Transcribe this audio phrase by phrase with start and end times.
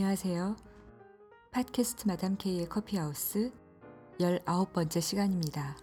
[0.00, 0.56] 안녕하세요.
[1.52, 3.52] 팟캐스트 마담 K의 커피하우스
[4.18, 5.76] 19번째 시간입니다.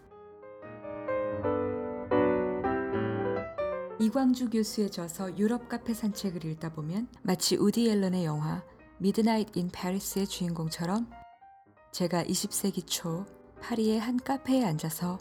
[4.00, 8.64] 이광주 교수의 저서 유럽 카페 산책을 읽다 보면 마치 우디 앨런의 영화
[8.98, 11.12] Midnight in Paris의 주인공처럼
[11.92, 13.28] 제가 20세기 초
[13.62, 15.20] 파리의 한 카페에 앉아서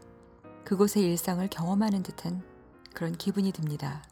[0.65, 2.43] 그곳의 일상을 경험하는 듯한
[2.95, 4.03] 그런 기분이 듭니다.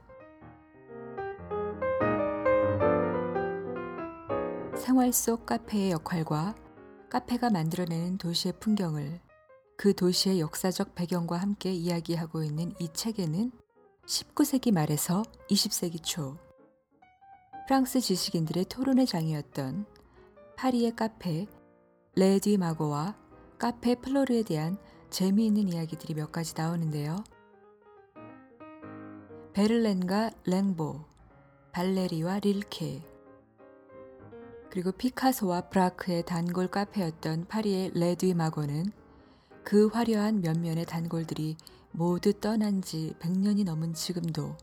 [4.85, 6.55] 생활 속 카페의 역할과
[7.09, 9.19] 카페가 만들어내는 도시의 풍경을
[9.79, 13.51] 그 도시의 역사적 배경과 함께 이야기하고 있는 이 책에는
[14.05, 16.37] 19세기 말에서 20세기 초
[17.67, 19.87] 프랑스 지식인들의 토론의 장이었던
[20.59, 21.47] 파리의 카페
[22.15, 23.17] 레디 마고와
[23.57, 24.77] 카페 플로르에 대한
[25.09, 27.25] 재미있는 이야기들이 몇 가지 나오는데요.
[29.55, 31.07] 베를렌과 랭보,
[31.73, 33.14] 발레리와 릴케,
[34.75, 38.91] 그리고 피카소와 브라크의 단골 카페였던 파리의 레디 마고는
[39.63, 41.57] 그 화려한 면면의 단골들이
[41.93, 44.57] 모두 떠난 지 100년이 넘은 지금도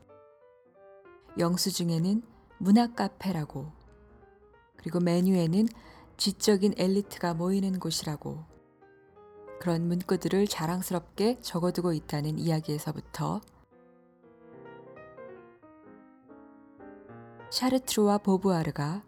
[1.38, 2.22] 영수증에는
[2.58, 3.72] 문학 카페라고
[4.76, 5.66] 그리고 메뉴에는
[6.18, 8.44] 지적인 엘리트가 모이는 곳이라고
[9.60, 13.40] 그런 문구들을 자랑스럽게 적어두고 있다는 이야기에서부터
[17.48, 19.04] 샤르트루와 보부아르가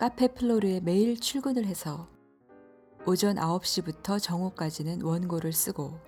[0.00, 2.08] 카페 플로르에 매일 출근을 해서
[3.04, 6.00] 오전 9시부터 정오까지는 원고를 쓰고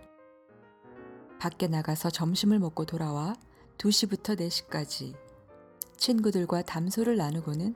[1.38, 3.36] 밖에 나가서 점심을 먹고 돌아와
[3.76, 5.14] 2시부터 4시까지
[5.98, 7.74] 친구들과 담소를 나누고는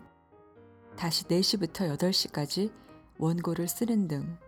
[0.97, 2.73] 다시 4시부터 8시까지
[3.19, 4.39] 원고를 쓰는 등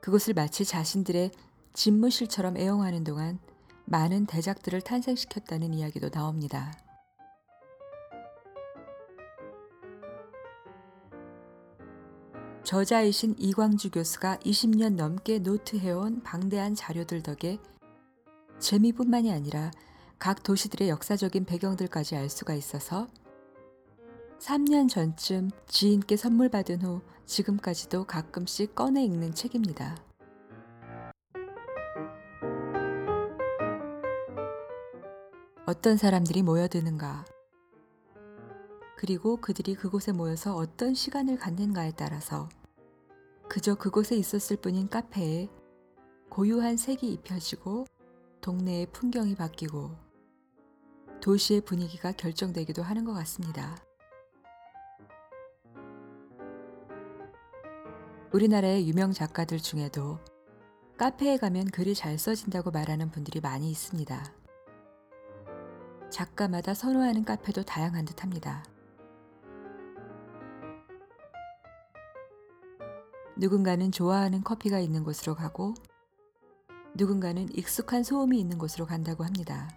[0.00, 1.30] 그곳을 마치 자신들의
[1.72, 3.38] 집무실처럼 애용하는 동안
[3.84, 6.72] 많은 대작들을 탄생시켰다는 이야기도 나옵니다.
[12.70, 17.58] 저자이신 이광주 교수가 20년 넘게 노트해온 방대한 자료들 덕에
[18.60, 19.72] 재미뿐만이 아니라
[20.20, 23.08] 각 도시들의 역사적인 배경들까지 알 수가 있어서
[24.38, 29.96] 3년 전쯤 지인께 선물 받은 후 지금까지도 가끔씩 꺼내 읽는 책입니다.
[35.66, 37.24] 어떤 사람들이 모여드는가,
[38.96, 42.48] 그리고 그들이 그곳에 모여서 어떤 시간을 갖는가에 따라서
[43.50, 45.48] 그저 그곳에 있었을 뿐인 카페에
[46.28, 47.84] 고유한 색이 입혀지고
[48.40, 49.90] 동네의 풍경이 바뀌고
[51.20, 53.76] 도시의 분위기가 결정되기도 하는 것 같습니다.
[58.32, 60.20] 우리나라의 유명 작가들 중에도
[60.96, 64.32] 카페에 가면 글이 잘 써진다고 말하는 분들이 많이 있습니다.
[66.08, 68.62] 작가마다 선호하는 카페도 다양한 듯 합니다.
[73.40, 75.72] 누군가는 좋아하는 커피가 있는 곳으로 가고
[76.94, 79.70] 누군가는 익숙한 소음이 있는 곳으로 간다고 합니다.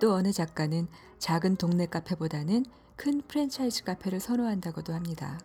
[0.00, 0.88] 또 어느 작가는
[1.18, 2.64] 작은 동네 카페보다는
[2.96, 5.38] 큰 프랜차이즈 카페를 선호한다고도 합니다.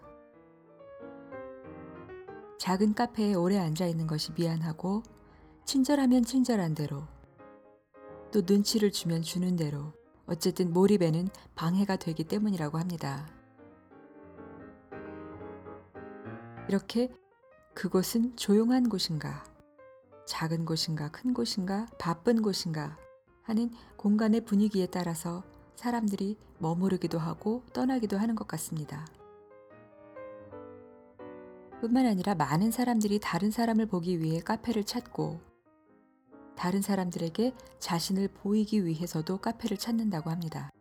[2.59, 5.03] 작은 카페에 오래 앉아 있는 것이 미안하고
[5.65, 7.03] 친절하면 친절한 대로
[8.31, 9.91] 또 눈치를 주면 주는 대로
[10.27, 13.27] 어쨌든 몰입에는 방해가 되기 때문이라고 합니다.
[16.67, 17.11] 이렇게
[17.75, 19.43] 그곳은 조용한 곳인가,
[20.25, 22.97] 작은 곳인가, 큰 곳인가, 바쁜 곳인가
[23.43, 25.43] 하는 공간의 분위기에 따라서
[25.75, 29.05] 사람들이 머무르기도 하고 떠나기도 하는 것 같습니다.
[31.81, 35.39] 뿐만 아니라 많은 사람들이 다른 사람을 보기 위해 카페를 찾고
[36.55, 40.71] 다른 사람들에게 자신을 보이기 위해서도 카페를 찾는다고 합니다.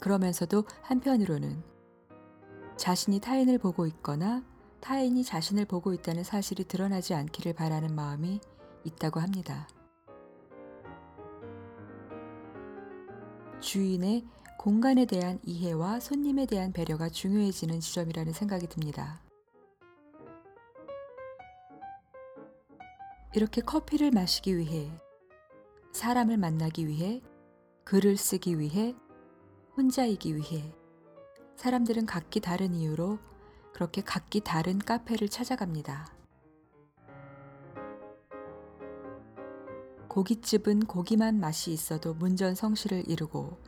[0.00, 1.71] 그러면서도 한편으로는
[2.82, 4.42] 자신이 타인을 보고 있거나
[4.80, 8.40] 타인이 자신을 보고 있다는 사실이 드러나지 않기를 바라는 마음이
[8.82, 9.68] 있다고 합니다.
[13.60, 14.26] 주인의
[14.58, 19.22] 공간에 대한 이해와 손님에 대한 배려가 중요해지는 지점이라는 생각이 듭니다.
[23.32, 24.90] 이렇게 커피를 마시기 위해,
[25.92, 27.22] 사람을 만나기 위해,
[27.84, 28.96] 글을 쓰기 위해,
[29.76, 30.74] 혼자이기 위해,
[31.62, 33.20] 사람들은 각기 다른 이유로
[33.72, 36.12] 그렇게 각기 다른 카페를 찾아갑니다.
[40.08, 43.60] 고깃집은 고기만 맛이 있어도 문전성시를 이루고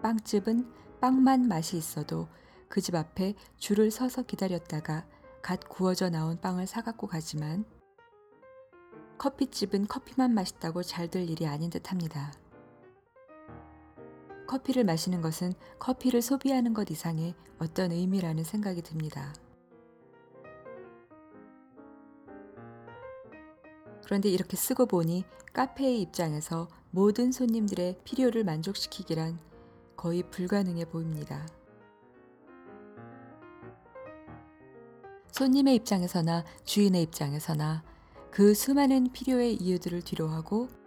[0.00, 2.28] 빵집은 빵만 맛이 있어도
[2.68, 5.04] 그 집 앞에 줄을 서서 기다렸다가
[5.42, 7.64] 갓 구워져 나온 빵을 사갖고 가지만
[9.18, 12.32] 커피집은 커피만 맛있다고 잘 될 일이 아닌 듯 합니다.
[14.50, 19.32] 커피를 마시는 것은 커피를 소비하는 것 이상의 어떤 의미라는 생각이 듭니다.
[24.04, 29.38] 그런데 이렇게 쓰고 보니 카페의 입장에서 모든 손님들의 필요를 만족시키기란
[29.96, 31.46] 거의 불가능해 보입니다.
[35.30, 37.84] 손님의 입장에서나 주인의 입장에서나
[38.32, 40.79] 그 수많은 필요의 이유들을 뒤로하고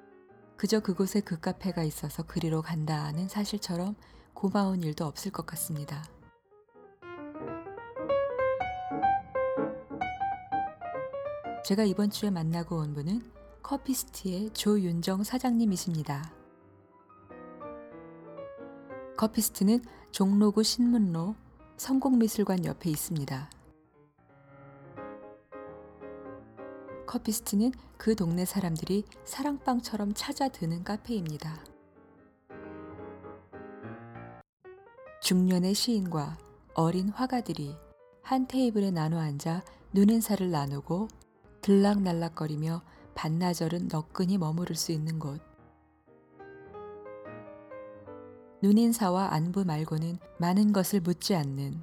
[0.64, 3.98] 그저 그곳에 그 카페가 있어서 그리로 간다는 사실처럼
[4.34, 6.02] 고마운 일도 없을 것 같습니다.
[11.66, 13.30] 제가 이번 주에 만나고 온 분은
[13.62, 16.32] 커피스트의 조윤정 사장님이십니다.
[19.18, 21.36] 커피스트는 종로구 신문로
[21.76, 23.50] 성공미술관 옆에 있습니다.
[27.14, 31.64] 커피스트는 그 동네 사람들이 사랑방처럼 찾아드는 카페입니다.
[35.22, 36.40] 중년의 시인과
[36.74, 37.78] 어린 화가들이
[38.24, 39.64] 한 테이블에 나눠 앉아
[39.94, 41.08] 눈인사를 나누고
[41.62, 42.82] 들락날락거리며
[43.14, 45.40] 반나절은 너끈히 머무를 수 있는 곳.
[48.64, 51.80] 눈인사와 안부 말고는 많은 것을 묻지 않는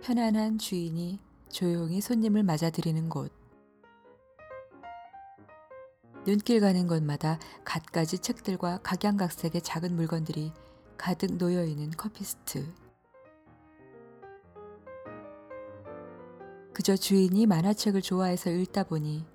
[0.00, 1.18] 편안한 주인이
[1.48, 3.41] 조용히 손님을 맞아들이는 곳.
[6.24, 10.52] 눈길 가는 곳마다 갖가지 책들과 각양각색의 작은 물건들이
[10.96, 12.64] 가득 놓여 있는 커피스트.
[16.72, 19.26] 그저 주인이 만화책을 좋아해서 읽다 보니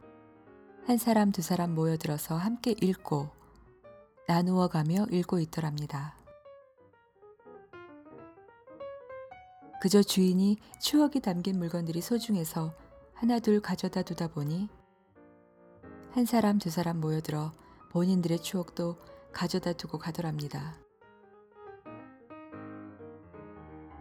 [0.85, 3.29] 한 사람 두 사람 모여들어서 함께 읽고
[4.25, 6.15] 나누어 가며 읽고 있더랍니다.
[9.81, 12.73] 그저 주인이 추억이 담긴 물건들이 소중해서
[13.13, 14.69] 하나둘 가져다 두다 보니
[16.11, 17.51] 한 사람 두 사람 모여들어
[17.91, 18.97] 본인들의 추억도
[19.31, 20.75] 가져다 두고 가더랍니다.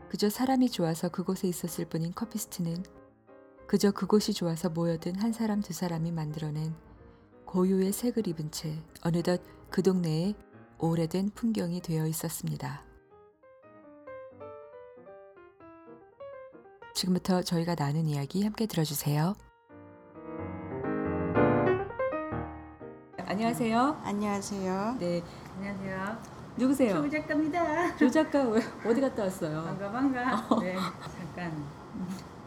[0.08, 2.84] 그저 사람이 좋아서 그곳에 있었을 뿐인 커피스트는
[3.66, 6.74] 그저 그곳이 좋아서 모여든 한 사람 두 사람이 만들어낸
[7.44, 10.34] 고유의 색을 입은 채 어느덧 그 동네에
[10.78, 12.84] 오래된 풍경이 되어 있었습니다.
[16.94, 19.36] 지금부터 저희가 나눈 이야기 함께 들어주세요.
[23.36, 24.00] 안녕하세요.
[24.02, 24.96] 안녕하세요.
[24.98, 25.22] 네,
[25.58, 26.16] 안녕하세요.
[26.56, 27.02] 누구세요?
[27.02, 27.94] 조 작가입니다.
[27.98, 29.62] 조 작가 왜- 어디 갔다 왔어요?
[29.62, 30.58] 반가 반가.
[30.62, 31.52] 네, 잠깐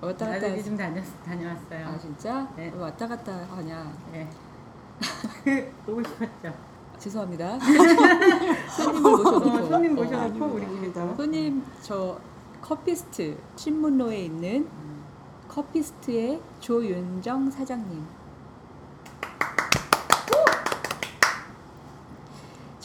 [0.02, 0.64] 왔다 갔다 왔...
[0.66, 1.86] 좀 다녔 다녀왔어요.
[1.88, 2.52] 아 진짜?
[2.56, 2.72] 네.
[2.74, 3.94] 왜 왔다 갔다 하냐?
[4.12, 4.28] 네.
[5.86, 6.52] 보고 싶었죠.
[6.98, 7.60] 죄송합니다.
[8.66, 9.10] 모셔놓고
[9.60, 11.14] 어, 손님 어, 모셔놓고 우리끼리 또.
[11.16, 12.20] 손님 저
[12.62, 15.04] 커피스트 신문로에 있는 음.
[15.50, 18.18] 커피스트의 조윤정 사장님.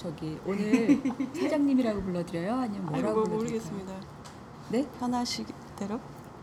[0.05, 1.01] 저기 오늘
[1.35, 2.57] 사장님이라고 불러드려요?
[2.57, 3.37] 아니면 뭐라고 아이고?
[3.37, 3.93] 모르겠습니다.
[4.69, 4.87] 네?
[4.99, 5.99] 편하시기 대로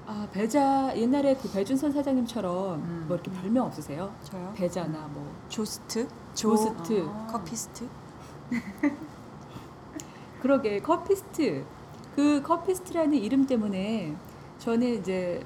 [0.08, 3.06] 아 배자 옛날에 그 배준선 사장님처럼 음.
[3.08, 4.12] 뭐 이렇게 별명 없으세요?
[4.24, 4.52] 저요.
[4.56, 7.06] 배자나 뭐 조스트, 조스트.
[7.08, 7.28] 아.
[7.32, 7.88] 커피스트.
[10.42, 11.64] 그러게 커피스트
[12.16, 14.16] 그 커피스트라는 이름 때문에
[14.58, 15.46] 저는 이제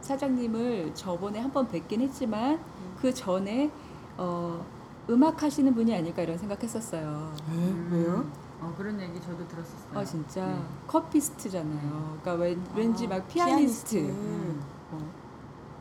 [0.00, 2.58] 사장님을 저번에 한 번 뵙긴 했지만
[3.00, 3.70] 그 전에
[4.16, 4.64] 어,
[5.10, 7.34] 음악 하시는 분이 아닐까 이런 생각했었어요.
[7.48, 7.88] 음.
[7.92, 8.24] 왜요?
[8.60, 9.98] 어 그런 얘기 저도 들었었어요.
[9.98, 10.62] 아 진짜 네.
[10.86, 12.18] 커피스트잖아요.
[12.22, 13.96] 그러니까 왠, 왠지 아, 막 피아니스트, 피아니스트.
[13.96, 14.62] 음.
[14.92, 15.10] 어,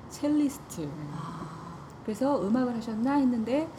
[0.09, 0.81] 첼리스트.
[0.81, 1.09] 네.
[1.13, 3.69] 아, 그래서 음악을 하셨나 했는데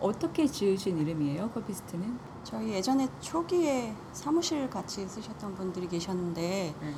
[0.00, 1.50] 어떻게 지으신 이름이에요?
[1.50, 2.18] 커피스트는?
[2.44, 6.94] 저희 예전에 초기에 사무실 같이 쓰셨던 분들이 계셨는데 네.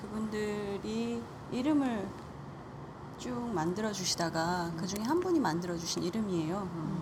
[0.00, 2.06] 그분들이 이름을
[3.18, 6.68] 쭉 만들어 주시다가 그 중에 한 분이 만들어 주신 이름이에요.
[6.74, 7.01] 음.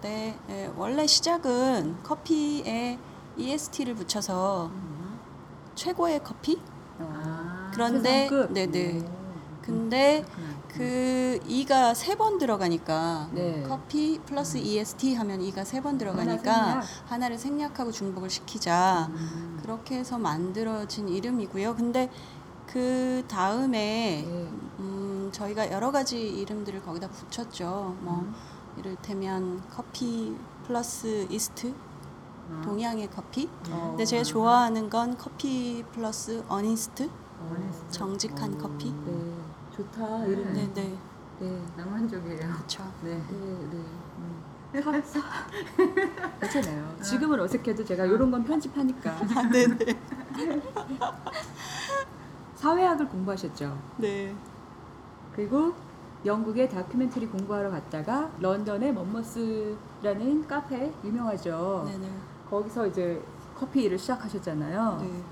[0.00, 3.00] 근데 예, 원래 시작은 커피에
[3.36, 5.18] EST를 붙여서 음.
[5.74, 6.60] 최고의 커피?
[7.00, 7.68] 아.
[7.74, 8.52] 그런데 세상급?
[8.52, 9.00] 네네.
[9.00, 9.04] 오.
[9.62, 10.24] 근데.
[10.68, 13.64] 그 e가 세 번 들어가니까 네.
[13.66, 19.58] 커피 플러스 EST 하면 e가 세 번 들어가니까 하나 하나 를 생략하고 중복을 시키자 음.
[19.60, 21.74] 그렇게 해서 만들어진 이름이고요.
[21.74, 22.08] 근데
[22.66, 24.48] 그 다음에 네.
[24.78, 27.96] 음, 저희가 여러 가지 이름들을 거기다 붙였죠.
[28.02, 28.34] 뭐 음.
[28.78, 31.74] 이를테면 커피 플러스 East
[32.50, 32.62] 아.
[32.64, 33.48] 동양의 커피.
[33.70, 33.88] 어.
[33.90, 37.10] 근데 제가 좋아하는 건 커피 플러스 honest
[37.50, 37.90] honest.
[37.90, 38.58] 정직한 오.
[38.58, 38.92] 커피.
[38.92, 39.34] 네,
[39.76, 40.52] 좋다 이름.
[40.52, 40.98] 네, 네, 네,
[41.40, 42.38] 네, 낭만적이에요.
[42.38, 42.84] 그렇죠.
[43.02, 43.10] 네.
[43.10, 43.24] 네.
[43.28, 44.42] 음.
[46.40, 46.94] 괜찮아요.
[47.02, 49.16] 지금은 어색해도 제가 이런 건 편집하니까.
[49.50, 49.78] 네네.
[52.56, 53.78] 사회학을 공부하셨죠.
[53.96, 54.34] 네.
[55.34, 55.72] 그리고
[56.28, 61.84] 영국에 다큐멘터리 공부하러 갔다가 런던의 먼머스라는 카페 유명하죠.
[61.86, 62.06] 네네.
[62.50, 63.22] 거기서 이제
[63.56, 64.98] 커피 일을 시작하셨잖아요.
[65.00, 65.22] 네.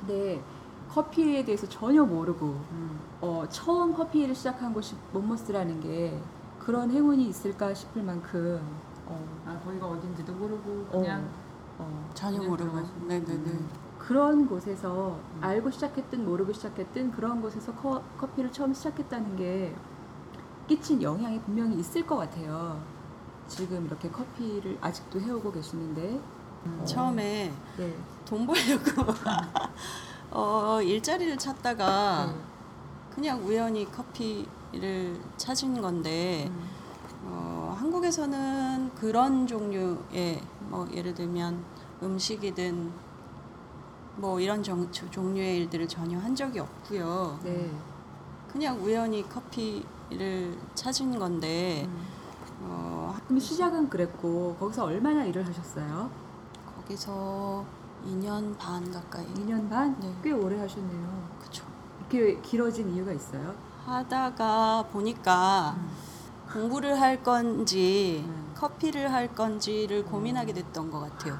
[0.00, 0.42] 근데
[0.88, 2.98] 커피에 대해서 전혀 모르고 음.
[3.20, 6.18] 어, 처음 커피 일을 시작한 곳이 몬모스라는 게
[6.58, 8.60] 그런 행운이 있을까 싶을 만큼
[9.06, 11.28] 어, 아 거기가 어딘지도 모르고 어, 그냥
[11.78, 12.70] 어, 전혀 그냥 모르고.
[12.70, 13.06] 들어가시고.
[13.06, 13.50] 네네네.
[13.50, 13.68] 음.
[14.06, 15.38] 그런 곳에서 음.
[15.40, 19.74] 알고 시작했든 모르고 시작했든 그런 곳에서 커, 커피를 처음 시작했다는 게
[20.66, 22.82] 끼친 영향이 분명히 있을 것 같아요.
[23.48, 26.20] 지금 이렇게 커피를 아직도 해오고 계시는데
[26.66, 26.84] 음.
[26.84, 27.96] 처음에 네.
[28.26, 29.12] 돈 벌려고
[30.30, 32.40] 어, 일자리를 찾다가 네.
[33.14, 36.68] 그냥 우연히 커피를 찾은 건데 음.
[37.24, 41.64] 어, 한국에서는 그런 종류의 뭐 예를 들면
[42.02, 43.03] 음식이든
[44.16, 47.38] 뭐 이런 정- 조- 종류의 일들을 전혀 한 적이 없고요.
[47.42, 47.70] 네.
[48.52, 52.06] 그냥 우연히 커피를 찾은 건데 음.
[52.62, 56.08] 어, 그럼 시작은 그랬고 거기서 얼마나 일을 하셨어요?
[56.76, 57.64] 거기서
[58.06, 59.98] 2년 반 가까이 2년 반?
[60.00, 60.14] 네.
[60.22, 61.28] 꽤 오래 하셨네요.
[61.40, 61.64] 그쵸.
[61.98, 63.54] 이렇게 길어진 이유가 있어요?
[63.86, 65.90] 하다가 보니까 음.
[66.52, 68.52] 공부를 할 건지 음.
[68.54, 71.36] 커피를 할 건지를 고민하게 됐던 것 같아요.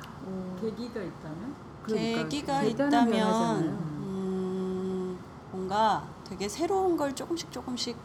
[0.61, 1.55] 계기가 있다면
[1.85, 3.63] 그러니까 계기가 있다면.
[3.63, 5.19] 음,
[5.53, 7.97] 뭔가 되게 새로운 걸 조금씩 조금씩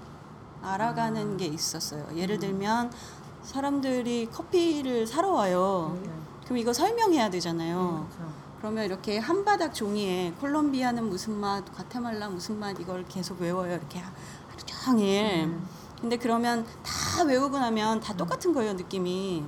[0.61, 1.37] 알아가는 아.
[1.37, 2.05] 게 있었어요.
[2.15, 2.39] 예를 음.
[2.39, 2.91] 들면
[3.43, 5.97] 사람들이 커피를 사러 와요.
[6.03, 6.09] 네.
[6.43, 8.07] 그럼 이거 설명해야 되잖아요.
[8.09, 8.33] 그렇죠.
[8.59, 13.75] 그러면 이렇게 한 바닥 종이에 콜롬비아는 무슨 맛, 과테말라 무슨 맛 이걸 계속 외워요.
[13.75, 14.11] 이렇게 하루
[14.65, 15.45] 종일.
[15.45, 15.65] 음.
[16.01, 19.43] 근데 그러면 다 외우고 나면 다 똑같은 거예요, 느낌이.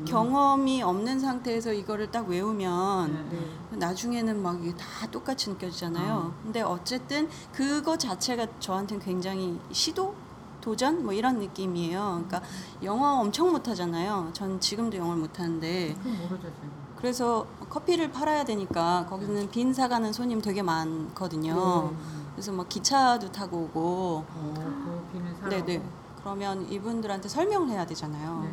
[0.00, 3.38] 어, 경험이 없는 상태에서 이거를 딱 외우면 네.
[3.70, 3.76] 네.
[3.76, 6.14] 나중에는 막 이게 다 똑같이 느껴지잖아요.
[6.14, 6.32] 어.
[6.42, 10.14] 근데 어쨌든 그거 자체가 저한테는 굉장히 시도?
[10.60, 11.02] 도전?
[11.02, 12.22] 뭐 이런 느낌이에요.
[12.26, 12.42] 그러니까
[12.82, 14.30] 영어 엄청 못하잖아요.
[14.34, 15.94] 전 지금도 영어를 못하는데.
[15.94, 16.90] 지금.
[16.96, 21.90] 그래서 커피를 팔아야 되니까 거기는 빈 사가는 손님 되게 많거든요.
[21.90, 21.96] 네.
[22.32, 24.24] 그래서 막 기차도 타고 오고.
[24.28, 25.48] 어, 그 비밀 사러.
[25.48, 25.82] 네네.
[26.20, 28.42] 그러면 이분들한테 설명을 해야 되잖아요.
[28.44, 28.52] 네.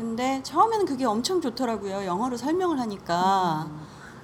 [0.00, 2.06] 근데 처음에는 그게 엄청 좋더라고요.
[2.06, 3.66] 영어로 설명을 하니까.
[3.68, 3.80] 음.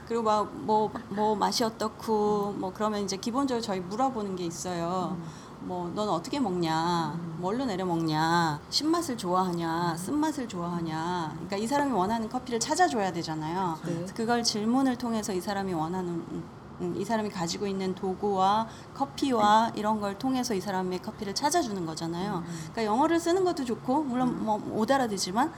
[0.09, 5.19] 그리고 막뭐뭐 맛이 어떻고 뭐 그러면 이제 기본적으로 저희 물어보는 게 있어요.
[5.61, 7.13] 뭐 넌 어떻게 먹냐?
[7.19, 7.37] 음.
[7.41, 8.59] 뭘로 내려 먹냐?
[8.71, 9.97] 신맛을 좋아하냐?
[9.99, 11.33] 쓴맛을 좋아하냐?
[11.35, 13.79] 그러니까 이 사람이 원하는 커피를 찾아줘야 되잖아요.
[13.85, 14.07] 네.
[14.15, 16.25] 그걸 질문을 통해서 이 사람이 원하는
[16.81, 21.85] 음, 음, 이 사람이 가지고 있는 도구와 커피와 이런 걸 통해서 이 사람의 커피를 찾아주는
[21.87, 22.43] 거잖아요.
[22.73, 25.53] 그러니까 영어를 쓰는 것도 좋고 물론 뭐 못 알아듣지만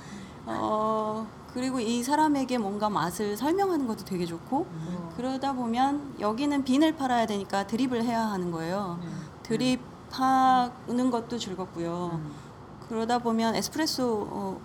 [0.46, 5.10] 어 그리고 이 사람에게 뭔가 맛을 설명하는 것도 되게 좋고 음.
[5.16, 8.98] 그러다 보면 여기는 빈을 팔아야 되니까 드립을 해야 하는 거예요.
[9.02, 9.08] 네.
[9.42, 12.10] 드립 하는 것도 즐겁고요.
[12.14, 12.32] 음.
[12.88, 14.60] 그러다 보면 에스프레소 어,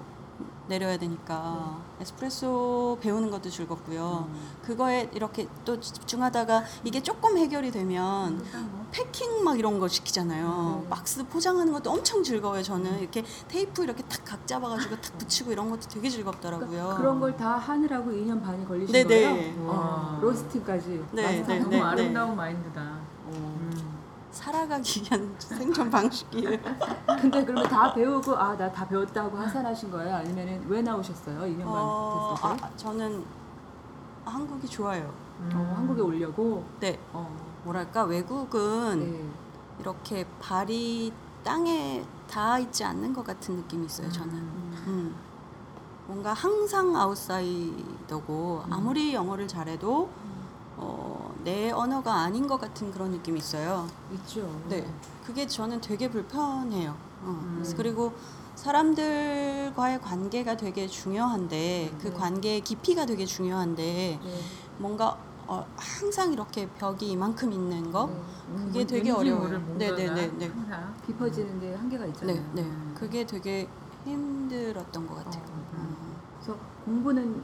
[0.67, 4.27] 내려야 되니까 에스프레소 배우는 것도 즐겁고요.
[4.29, 4.48] 음.
[4.65, 8.38] 그거에 이렇게 또 집중하다가 이게 조금 해결이 되면
[8.72, 10.81] 뭐 패킹 막 이런 거 시키잖아요.
[10.83, 10.89] 음.
[10.89, 12.62] 박스 포장하는 것도 엄청 즐거워요.
[12.62, 16.69] 저는 이렇게 테이프 이렇게 탁각 잡아가지고 탁 붙이고 이런 것도 되게 즐겁더라고요.
[16.69, 19.24] 그러니까 그런 걸 다 하느라고 2년 반이 걸리신 네네.
[19.55, 19.67] 거예요?
[19.67, 19.74] 와.
[19.75, 21.03] 어, 로스팅까지.
[21.13, 21.81] 네, 네, 너무 네, 네.
[21.81, 22.81] 아름다운 마인드다.
[22.81, 23.31] 어.
[23.33, 23.92] 음.
[24.34, 26.58] 살아가기 위한 생존 방식이에요.
[27.22, 30.16] 근데 그러면 다 배우고 아 나 다 배웠다고 하산하신 거예요?
[30.16, 31.42] 아니면은 왜 나오셨어요?
[31.42, 32.63] 2년 반 어, 됐을 때?
[32.66, 33.24] 아, 저는
[34.25, 35.13] 한국이 좋아요.
[35.40, 35.52] 음.
[35.54, 36.63] 어, 한국에 오려고.
[36.80, 37.30] 네, 어,
[37.63, 39.30] 뭐랄까 외국은 네.
[39.80, 41.13] 이렇게 발이
[41.44, 44.10] 땅에 닿아 있지 않는 것 같은 느낌이 있어요.
[44.12, 44.34] 저는.
[44.34, 44.84] 음.
[44.88, 45.16] 음.
[46.08, 48.74] 뭔가 항상 아웃사이더고 음.
[48.74, 50.23] 아무리 영어를 잘해도 어,
[51.43, 53.88] 내 언어가 아닌 것 같은 그런 느낌이 있어요.
[54.13, 54.62] 있죠.
[54.69, 54.85] 네,
[55.25, 56.91] 그게 저는 되게 불편해요.
[57.21, 57.25] 어.
[57.25, 57.73] 음.
[57.75, 58.13] 그리고
[58.55, 62.13] 사람들과의 관계가 되게 중요한데 그 네.
[62.13, 64.41] 관계의 깊이가 되게 중요한데 네.
[64.77, 68.13] 뭔가 어, 항상 이렇게 벽이 이만큼 있는 거 네.
[68.13, 68.63] 어?
[68.65, 69.59] 그게 음, 되게 어려워요.
[69.75, 70.47] 네네네 네.
[70.47, 70.93] 항상.
[71.05, 72.35] 깊어지는데 한계가 있잖아요.
[72.35, 72.62] 네, 네.
[72.62, 72.95] 음.
[72.97, 73.67] 그게 되게
[74.05, 75.43] 힘들었던 것 같아요.
[75.43, 76.17] 어, 음.
[76.39, 77.43] 그래서 공부는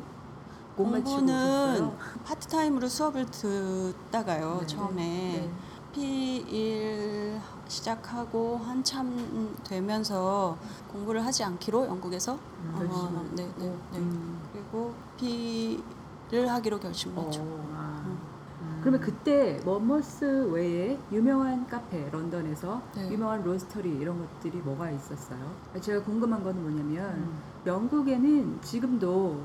[0.75, 1.91] 공부는?
[2.23, 4.67] 파트타임으로 수업을 듣다가요 네.
[4.67, 5.51] 처음에 네.
[5.93, 10.57] P1 시작하고 한참 되면서
[10.91, 13.97] 공부를 하지 않기로 영국에서 음, 어, 네, 네, 네.
[13.97, 14.39] 음.
[14.51, 17.41] 그리고 커피를 하기로 결심했죠.
[17.41, 17.69] 어.
[17.75, 18.03] 아.
[18.05, 18.17] 음.
[18.61, 18.79] 음.
[18.81, 23.11] 그러면 그때 머머스 외에 유명한 카페 런던에서 네.
[23.11, 25.39] 유명한 로스터리 이런 것들이 뭐가 있었어요?
[25.79, 27.39] 제가 궁금한 거는 뭐냐면 음.
[27.65, 29.39] 영국에는 지금도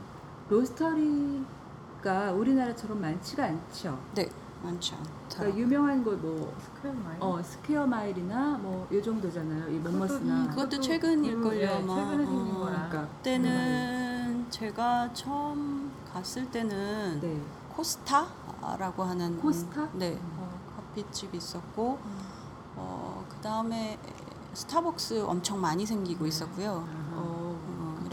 [0.49, 3.99] roastery가 우리나라처럼 많지가 않죠.
[4.15, 4.29] 네,
[4.65, 4.99] 않더라.
[5.31, 7.17] 그러니까 유명한 거뭐 스퀘어 마일.
[7.21, 9.69] 어, 스퀘어 마일이나 뭐 이 정도잖아요.
[9.71, 10.49] 이 머머스나.
[10.51, 11.95] 그것도 최근일걸요, 네, 아마.
[11.97, 12.89] 최근에 생긴 어, 거라.
[12.89, 17.41] 그러니까 그때는 제가 처음 갔을 때는 네.
[17.75, 19.89] 코스타라고 하는 코스타?
[19.95, 20.61] 네 어.
[20.77, 21.99] 커피집이 있었고
[22.77, 23.99] 어, 그 다음에
[24.53, 26.71] 스타벅스 엄청 많이 생기고 있었고요.
[26.71, 27.04] 어, 어, 그때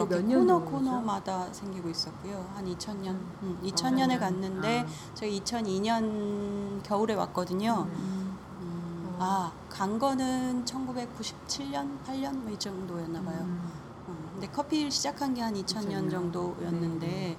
[0.05, 0.59] 이렇게 코너?
[0.59, 2.49] 코너마다 생기고 있었고요.
[2.55, 3.07] 한 2000년,
[3.43, 4.19] 음, 아, 2000년에 아.
[4.19, 7.87] 갔는데 저희 2002년 겨울에 왔거든요.
[7.89, 8.37] 음.
[8.61, 9.17] 음, 어.
[9.19, 13.39] 아, 간 거는 1997년, 8년 뭐 이 정도였나 봐요.
[13.41, 13.71] 음.
[14.07, 15.65] 어, 근데 커피 시작한 게한 2000년
[16.07, 16.11] 2000년.
[16.11, 17.37] 정도였는데 네.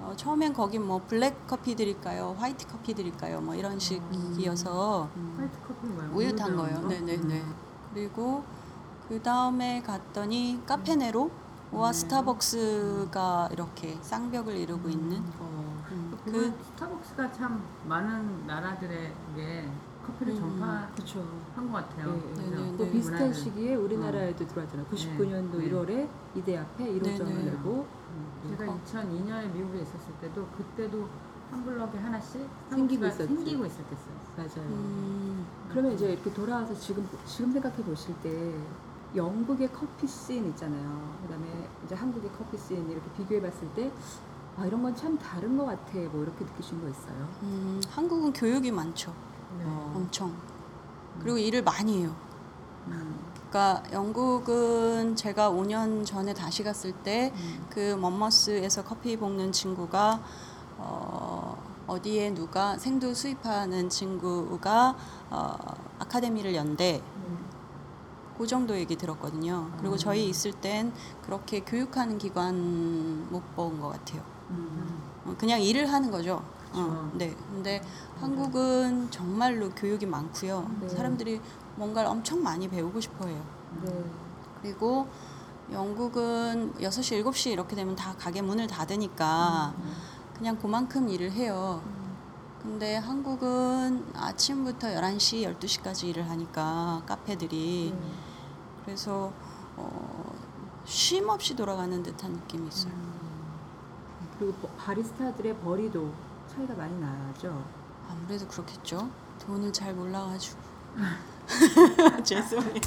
[0.00, 5.34] 어, 처음엔 거기 뭐 블랙 커피 드릴까요, 화이트 커피 드릴까요, 뭐 이런 식이어서 음.
[5.38, 6.80] 화이트 커피 말고 우유 탄 거예요.
[6.88, 7.40] 네네네.
[7.40, 7.54] 음.
[7.92, 8.42] 그리고
[9.08, 11.30] 그 다음에 갔더니 카페네로
[11.72, 11.98] 와 네.
[11.98, 15.82] 스타벅스가 이렇게 쌍벽을 이루고 있는 어.
[15.90, 19.68] 음, 그 그 스타벅스가 참 많은 나라들에게
[20.06, 20.38] 커피를 음.
[20.40, 21.24] 전파한 그렇죠.
[21.54, 22.12] 것 같아요.
[22.12, 22.22] 네?
[22.36, 22.90] 네, 네, 그 네.
[22.90, 23.34] 비슷한 문화들.
[23.34, 24.86] 시기에 우리나라에도 들어왔잖아요.
[24.88, 25.70] 99년도 네.
[25.70, 27.50] 1월에 이대 앞에 1호점을 네, 네.
[27.52, 28.80] 내고 음, 제가 어.
[28.84, 31.08] 2002년에 미국에 있었을 때도 그때도
[31.50, 33.34] 한 블럭에 하나씩 생기고 스타벅스가 있었지.
[33.34, 34.14] 생기고 있을 때였어요.
[34.36, 34.68] 맞아요.
[34.70, 38.54] 음, 그러면 이제 이렇게 돌아와서 지금 지금 생각해 보실 때
[39.14, 41.14] 영국의 커피 씬 있잖아요.
[41.22, 41.46] 그다음에
[41.84, 43.90] 이제 한국의 커피 씬 이렇게 비교해 봤을 때
[44.56, 45.92] 아, 이런 건 참 다른 것 같아.
[46.12, 47.28] 뭐 이렇게 느끼신 거 있어요?
[47.42, 49.12] 음, 한국은 교육이 많죠.
[49.58, 49.64] 네.
[49.66, 49.92] 어.
[49.96, 50.34] 엄청.
[51.20, 52.14] 그리고 일을 많이 해요.
[52.88, 53.18] 음.
[53.50, 57.66] 그러니까 영국은 제가 5년 전에 다시 갔을 때 음.
[57.68, 60.20] 그 먼머스에서 커피 볶는 친구가
[60.78, 64.96] 어, 어디에 누가 생두 수입하는 친구가
[65.30, 65.56] 어,
[65.98, 67.41] 아카데미를 연대 음.
[68.36, 69.70] 그 정도 얘기 들었거든요.
[69.78, 69.98] 그리고 음.
[69.98, 74.22] 저희 있을 땐 그렇게 교육하는 기관 못 본 것 같아요.
[74.50, 75.02] 음.
[75.24, 76.42] 어, 그냥 일을 하는 거죠.
[76.72, 77.34] 어, 네.
[77.50, 77.82] 근데
[78.18, 80.70] 한국은 정말로 교육이 많고요.
[80.80, 80.88] 네.
[80.88, 81.40] 사람들이
[81.76, 83.42] 뭔가를 엄청 많이 배우고 싶어 해요.
[83.82, 84.04] 네.
[84.62, 85.06] 그리고
[85.70, 89.92] 영국은 6시, 7시 이렇게 되면 다 가게 문을 닫으니까 음.
[90.36, 91.82] 그냥 그만큼 일을 해요.
[92.62, 98.08] 근데 한국은 아침부터 11시, 12시까지 일을 하니까 카페들이 네.
[98.84, 99.32] 그래서
[99.76, 100.32] 어,
[100.84, 102.92] 쉼 없이 돌아가는 듯한 느낌이 있어요.
[102.92, 103.12] 음.
[104.38, 106.12] 그리고 버- 바리스타들의 벌이도
[106.54, 107.64] 차이가 많이 나죠.
[108.08, 109.08] 아무래도 그렇겠죠.
[109.44, 110.60] 돈을 잘 몰라가지고.
[112.22, 112.80] 죄송해요.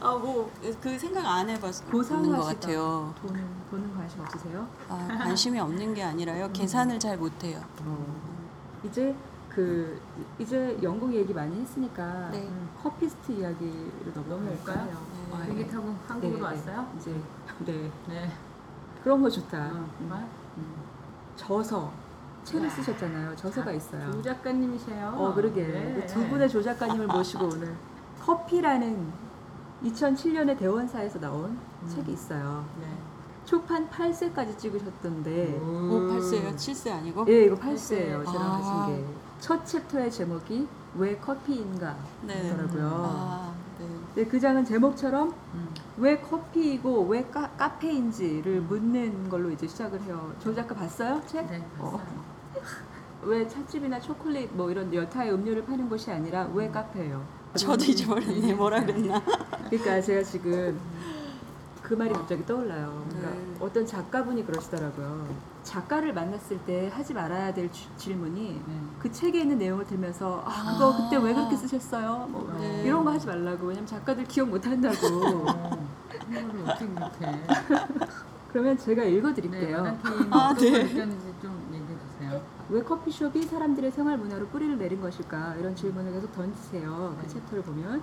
[0.00, 0.50] 아 뭐
[0.80, 2.44] 그 생각 안 해봤는 것.
[2.46, 3.14] 같아요.
[3.22, 4.66] 돈은 돈은 관심 없으세요?
[4.88, 6.50] 아, 관심이 없는 게 아니라요.
[6.52, 7.60] 계산을 잘 못해요.
[8.84, 9.14] 이제
[9.48, 9.98] 그
[10.38, 12.46] 이제 영국 얘기 많이 했으니까 네.
[12.46, 14.96] 음, 커피스트 이야기로 넘어갈까요?
[15.32, 15.44] 아, 네.
[15.46, 16.82] 비행기 타고 한국으로 네, 왔어요?
[16.82, 16.98] 네.
[17.00, 17.20] 이제
[17.64, 18.30] 네 네.
[19.02, 19.58] 그런 거 좋다.
[19.58, 19.90] 어, 음.
[19.98, 20.28] 정말?
[20.58, 20.74] 음.
[21.36, 21.90] 저서
[22.44, 22.70] 책을 야.
[22.70, 23.36] 쓰셨잖아요.
[23.36, 24.10] 저서가 있어요.
[24.12, 25.14] 조 작가님이세요.
[25.16, 26.06] 어 그러게 네.
[26.06, 27.74] 두 분의 조 작가님을 모시고 오늘
[28.20, 29.10] 커피라는
[29.84, 31.88] 2007년에 대원사에서 나온 음.
[31.88, 32.64] 책이 있어요.
[33.46, 33.50] 네.
[33.50, 36.56] 초판 8세까지 찍으셨던데 오, 8세예요?
[36.56, 37.24] 7세 아니고?
[37.28, 37.60] 예 이거 8세예요.
[37.60, 38.10] 팔세.
[38.24, 38.86] 저랑 아.
[38.86, 39.04] 하신 게.
[39.38, 42.50] 첫 챕터의 제목이 왜 커피인가 네.
[42.50, 42.90] 더라고요.
[42.92, 43.86] 아, 네.
[44.16, 45.68] 네, 그 장은 제목처럼 음.
[45.98, 50.34] 왜 커피이고 왜 카, 카페인지를 묻는 걸로 이제 시작을 해요.
[50.40, 51.22] 조 작가 봤어요?
[51.26, 51.46] 책?
[51.48, 51.90] 네, 어.
[51.92, 52.26] 봤어요.
[53.22, 57.24] 왜 찻집이나 초콜릿 뭐 이런 여타의 음료를 파는 곳이 아니라 왜 카페예요?
[57.56, 58.54] 저도 잊어버렸네.
[58.54, 59.22] 뭐라 그랬나?
[59.70, 60.78] 그러니까 제가 지금
[61.86, 63.06] 그 말이 갑자기 떠올라요.
[63.08, 63.54] 그러니까 네.
[63.60, 65.28] 어떤 작가분이 그러시더라고요.
[65.62, 68.80] 작가를 만났을 때 하지 말아야 될 주- 질문이 네.
[68.98, 70.96] 그 책에 있는 내용을 들면서 아 그거 아.
[70.96, 72.26] 그때 왜 그렇게 쓰셨어요?
[72.28, 72.82] 뭐 네.
[72.84, 75.06] 이런 거 하지 말라고 왜냐면 작가들 기억 못 한다고.
[75.06, 75.86] 어,
[76.28, 77.26] 이거를 어떻게 그렇게.
[78.50, 79.76] 그러면 제가 네, 읽어드릴게요.
[79.82, 80.66] 마담팀 아, 네.
[80.82, 82.42] 의견인지 좀 얘기해 주세요.
[82.68, 85.54] 왜 커피숍이 사람들의 생활 문화로 뿌리를 내린 것일까?
[85.60, 87.14] 이런 질문을 계속 던지세요.
[87.16, 87.28] 그 네.
[87.28, 87.98] 챕터를 보면.
[87.98, 88.02] 네.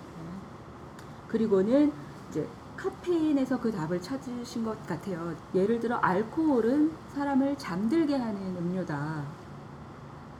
[1.28, 1.91] 그리고는
[2.30, 5.33] 이제 카페인에서 그 답을 찾으신 것 같아요.
[5.53, 9.23] 예를 들어 알코올은 사람을 잠들게 하는 음료다.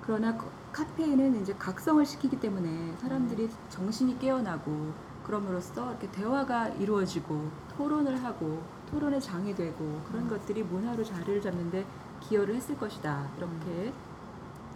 [0.02, 4.92] 그러나 거- 카페인은 이제 각성을 시키기 때문에 사람들이 정신이 깨어나고
[5.26, 11.86] 그럼으로써 이렇게 대화가 이루어지고 토론을 하고 토론의 장이 되고 그런 것들이 문화로 자리를 잡는데
[12.22, 13.28] 기여를 했을 것이다.
[13.38, 13.94] 이렇게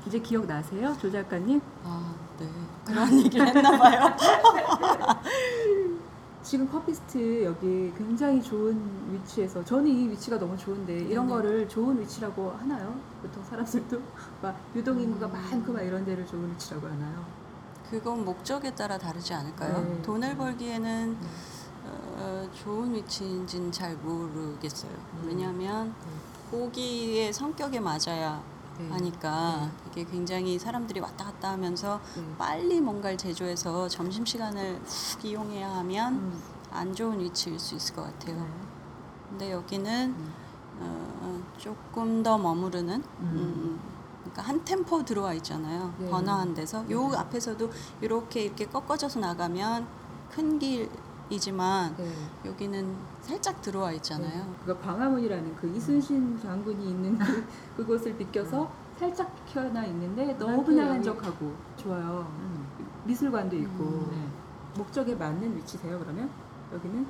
[0.06, 1.60] 이제 기억나세요, 조 작가님?
[1.84, 2.48] 아, 네.
[2.86, 4.16] 그런 얘기를 했나 봐요.
[6.48, 8.82] 지금 커피스트 여기 굉장히 좋은
[9.12, 11.42] 위치에서 저는 이 위치가 너무 좋은데 이런 네네.
[11.42, 12.98] 거를 좋은 위치라고 하나요?
[13.22, 14.02] 보통 사람들도
[14.42, 15.34] 막 유동 인구가 음.
[15.34, 17.26] 많고 막 이런 데를 좋은 위치라고 하나요?
[17.90, 19.82] 그건 목적에 따라 다르지 않을까요?
[19.82, 20.02] 네.
[20.02, 21.18] 돈을 벌기에는
[21.84, 24.92] 어, 좋은 위치인지는 잘 모르겠어요.
[24.92, 25.24] 음.
[25.28, 25.94] 왜냐하면
[26.50, 28.57] 고기의 성격에 맞아야 네.
[28.90, 32.24] 하니까 이게 굉장히 사람들이 왔다 갔다 하면서 네.
[32.38, 36.42] 빨리 뭔가를 제조해서 점심 시간을 훅 이용해야 하면 음.
[36.72, 38.36] 안 좋은 위치일 수 있을 것 같아요.
[38.38, 38.48] 네.
[39.30, 40.34] 근데 여기는 음.
[40.80, 43.04] 어, 조금 더 머무르는 음.
[43.22, 43.80] 음,
[44.22, 45.94] 그러니까 한 템포 들어와 있잖아요.
[45.98, 46.10] 네.
[46.10, 47.70] 번화한 데서 요 앞에서도
[48.02, 49.88] 이렇게 이렇게 꺾어져서 나가면
[50.30, 50.90] 큰 길
[51.30, 52.10] 이지만 네.
[52.46, 54.54] 여기는 살짝 들어와 있잖아요.
[54.64, 57.46] 그러니까 광화문이라는 그 이순신 장군이 있는 그,
[57.78, 62.28] 그곳을 비껴서 살짝 비켜나 있는데 너무 그냥 한적하고 좋아요.
[63.04, 64.08] 미술관도 있고 음.
[64.12, 64.80] 네.
[64.80, 66.00] 목적에 맞는 위치세요.
[66.00, 66.30] 그러면
[66.74, 67.06] 여기는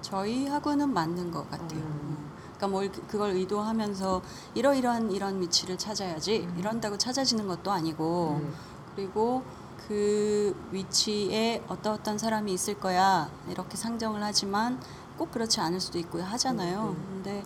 [0.00, 1.80] 저희하고는 맞는 것 같아요.
[1.80, 2.00] 음.
[2.02, 2.28] 음.
[2.56, 4.22] 그러니까 뭘 그- 그걸 의도하면서
[4.54, 6.56] 이러이러한 이런 위치를 찾아야지 음.
[6.58, 8.50] 이런다고 찾아지는 것도 아니고 네.
[8.96, 9.42] 그리고
[9.86, 14.80] 그 위치에 어떤 어떤 사람이 있을 거야 이렇게 상정을 하지만
[15.16, 16.84] 꼭 그렇지 않을 수도 있고 하잖아요.
[16.84, 16.96] 네, 네.
[17.08, 17.44] 근데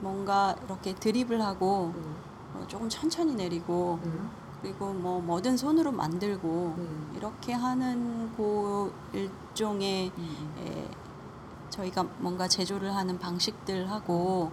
[0.00, 2.02] 뭔가 이렇게 드립을 하고 네.
[2.54, 4.10] 어, 조금 천천히 내리고 네.
[4.60, 6.88] 그리고 뭐 뭐든 손으로 만들고 네.
[7.16, 10.54] 이렇게 하는 그 일종의 음.
[10.58, 10.88] 에,
[11.70, 14.52] 저희가 뭔가 제조를 하는 방식들하고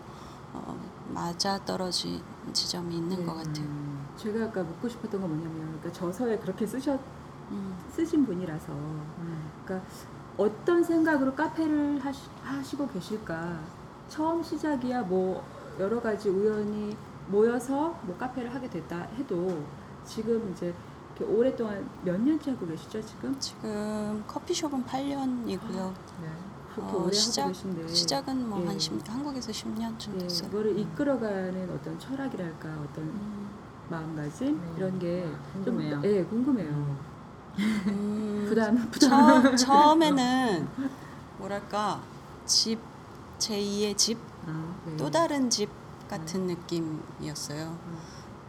[0.53, 2.21] 어, 맞아 떨어진
[2.53, 3.25] 지점이 있는 네.
[3.25, 3.65] 것 같아요.
[3.65, 4.07] 음.
[4.17, 7.18] 제가 아까 묻고 싶었던 건 뭐냐면 그러니까 저서에 그렇게 쓰셨 음.
[7.91, 8.73] 쓰신 분이라서
[9.65, 9.87] 그러니까
[10.37, 13.59] 어떤 생각으로 카페를 하시, 하시 고 계실까
[14.07, 15.43] 처음 시작이야 뭐
[15.79, 16.95] 여러 가지 우연히
[17.27, 19.63] 모여서 뭐 카페를 하게 됐다 해도
[20.05, 20.73] 지금 이제
[21.17, 25.93] 이렇게 오랫동안 몇 년째 하고 계시죠 지금 지금 커피숍은 8년이고요.
[26.73, 28.65] 그렇게 어, 오래 시작- 하고 계신데 시작은 뭐 예.
[28.67, 30.47] 한 한국에서 10년쯤 예, 됐어요.
[30.49, 33.49] 이거를 이끌어가는 어떤 철학이랄까 어떤 음.
[33.89, 36.01] 마음가짐 이런 게좀 궁금해요.
[36.05, 36.69] 예, 궁금해요.
[36.69, 36.97] 음,
[38.47, 39.55] 부담 부담.
[39.55, 40.67] 처, 처음에는
[41.37, 42.01] 뭐랄까
[42.45, 42.79] 집
[43.39, 44.17] 제2의 집,
[44.47, 44.97] 아, 네.
[44.97, 45.69] 또 다른 집
[46.09, 47.77] 같은 느낌이었어요.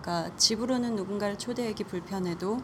[0.00, 2.60] 그러니까 집으로는 누군가를 초대하기 불편해도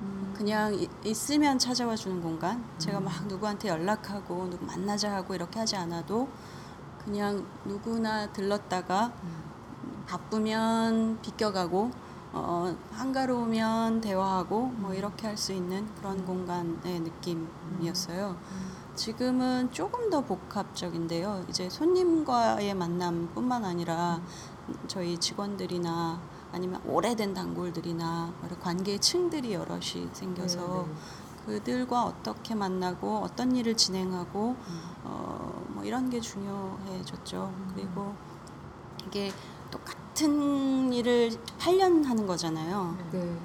[0.00, 0.34] 음.
[0.36, 2.64] 그냥 이- 있으면 찾아와 주는 공간.
[2.78, 6.28] 제가 막 누구한테 연락하고 누구 만나자 하고 이렇게 하지 않아도
[7.04, 9.12] 그냥 누구나 들렀다가
[10.06, 11.90] 바쁘면 비껴가고
[12.32, 18.36] 어, 한가로우면 대화하고 뭐 이렇게 할 수 있는 그런 공간의 느낌이었어요.
[18.94, 21.44] 지금은 조금 더 복합적인데요.
[21.48, 24.20] 이제 손님과의 만남뿐만 아니라
[24.88, 26.20] 저희 직원들이나
[26.52, 30.94] 아니면 오래된 단골들이나 여러 관계의 층들이 여럿이 생겨서 네,
[31.46, 34.80] 그들과 어떻게 만나고 어떤 일을 진행하고 음.
[35.04, 37.52] 어, 뭐 이런 게 중요해졌죠.
[37.54, 37.72] 음.
[37.74, 38.14] 그리고
[39.06, 39.30] 이게
[39.70, 42.96] 똑같 은 일을 8년 하는 거잖아요.
[43.12, 43.36] 네.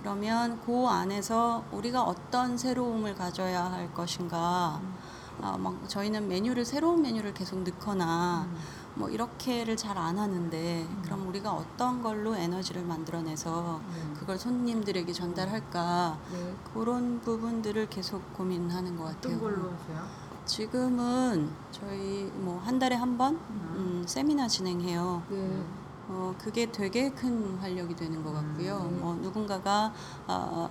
[0.00, 4.78] 그러면 그 안에서 우리가 어떤 새로움을 가져야 할 것인가.
[4.82, 4.94] 음.
[5.42, 8.56] 아, 막 저희는 메뉴를 새로운 메뉴를 계속 넣거나 음.
[8.96, 14.14] 뭐 이렇게를 잘 안 하는데 그럼 우리가 어떤 걸로 에너지를 만들어내서 네.
[14.20, 16.54] 그걸 손님들에게 전달할까 네.
[16.72, 19.34] 그런 부분들을 계속 고민하는 것 같아요.
[19.36, 20.06] 어떤 걸로 하세요?
[20.46, 25.22] 지금은 저희 뭐 한 달에 한번 음, 세미나 진행해요.
[25.28, 25.64] 네.
[26.08, 28.76] 어, 그게 되게 큰 활력이 되는 것 같고요.
[28.90, 29.00] 음, 네.
[29.00, 29.92] 뭐 누군가가
[30.26, 30.68] 어,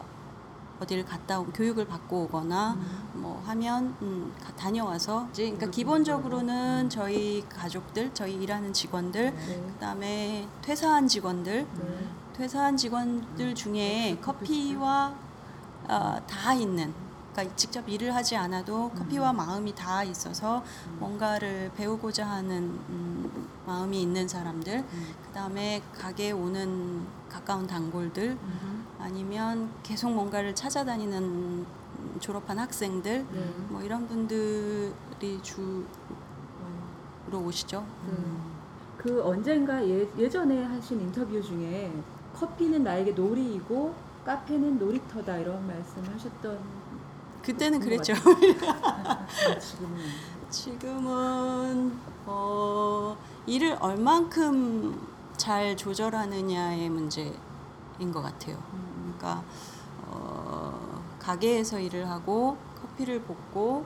[0.79, 3.09] 어디를 갔다 오, 교육을 받고 오거나 음.
[3.21, 5.67] 뭐 하면 음, 가- 다녀와서 이제 그러니까.
[5.71, 9.61] 기본적으로는 저희 가족들, 저희 일하는 직원들, 네.
[9.73, 12.07] 그다음에 퇴사한 직원들, 네.
[12.33, 15.13] 퇴사한 직원들 중에 커피와
[15.87, 16.93] 어, 다 있는
[17.33, 20.63] 그러니까 직접 일을 하지 않아도 커피와 마음이 다 있어서
[20.99, 24.83] 뭔가를 배우고자 하는 음, 마음이 있는 사람들
[25.27, 28.37] 그다음에 가게에 오는 가까운 단골들
[28.99, 31.65] 아니면 계속 뭔가를 찾아다니는 음,
[32.19, 33.53] 졸업한 학생들 네.
[33.69, 35.85] 뭐 이런 분들이 주로
[37.31, 37.85] 오시죠.
[38.07, 38.13] 네.
[38.97, 41.91] 그 언젠가 예, 예전에 하신 인터뷰 중에
[42.33, 43.93] 커피는 나에게 놀이이고
[44.23, 46.82] 카페는 놀이터다 이런 말씀하셨던
[47.43, 48.13] 그때는 그랬죠.
[48.83, 49.27] 아,
[49.59, 49.99] 지금은
[50.49, 57.33] 지금은 어, 일을 얼만큼 잘 조절하느냐의 문제인
[58.13, 58.57] 것 같아요.
[58.73, 59.13] 음.
[59.17, 59.43] 그러니까
[60.07, 63.85] 어, 가게에서 일을 하고 커피를 볶고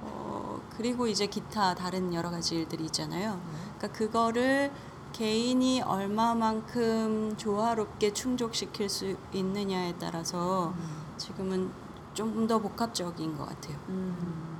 [0.00, 3.40] 어, 그리고 이제 기타 다른 여러 가지 일들이 있잖아요.
[3.76, 4.72] 그러니까 그거를
[5.12, 10.72] 개인이 얼마만큼 조화롭게 충족시킬 수 있느냐에 따라서
[11.16, 11.70] 지금은
[12.18, 13.76] 좀 더 복합적인 것 같아요.
[13.90, 14.58] 음.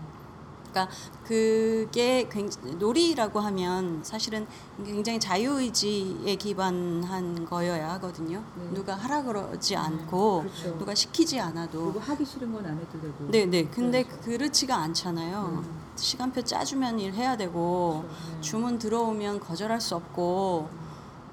[0.71, 0.95] 그러니까
[1.25, 4.47] 그게 굉장히 놀이라고 하면 사실은
[4.85, 8.45] 굉장히 자유의지에 기반한 거여야 하거든요.
[8.57, 8.71] 네.
[8.75, 10.79] 누가 하라 그러지 않고 그렇죠.
[10.79, 11.85] 누가 시키지 않아도.
[11.93, 13.65] 그리고 하기 싫은 건 안 해도 되고 네, 네.
[13.65, 14.23] 근데 그렇죠.
[14.23, 15.63] 그렇지가 않잖아요.
[15.65, 15.81] 음.
[15.97, 18.35] 시간표 짜주면 일 해야 되고 그렇죠.
[18.35, 18.41] 네.
[18.43, 20.69] 주문 들어오면 거절할 수 없고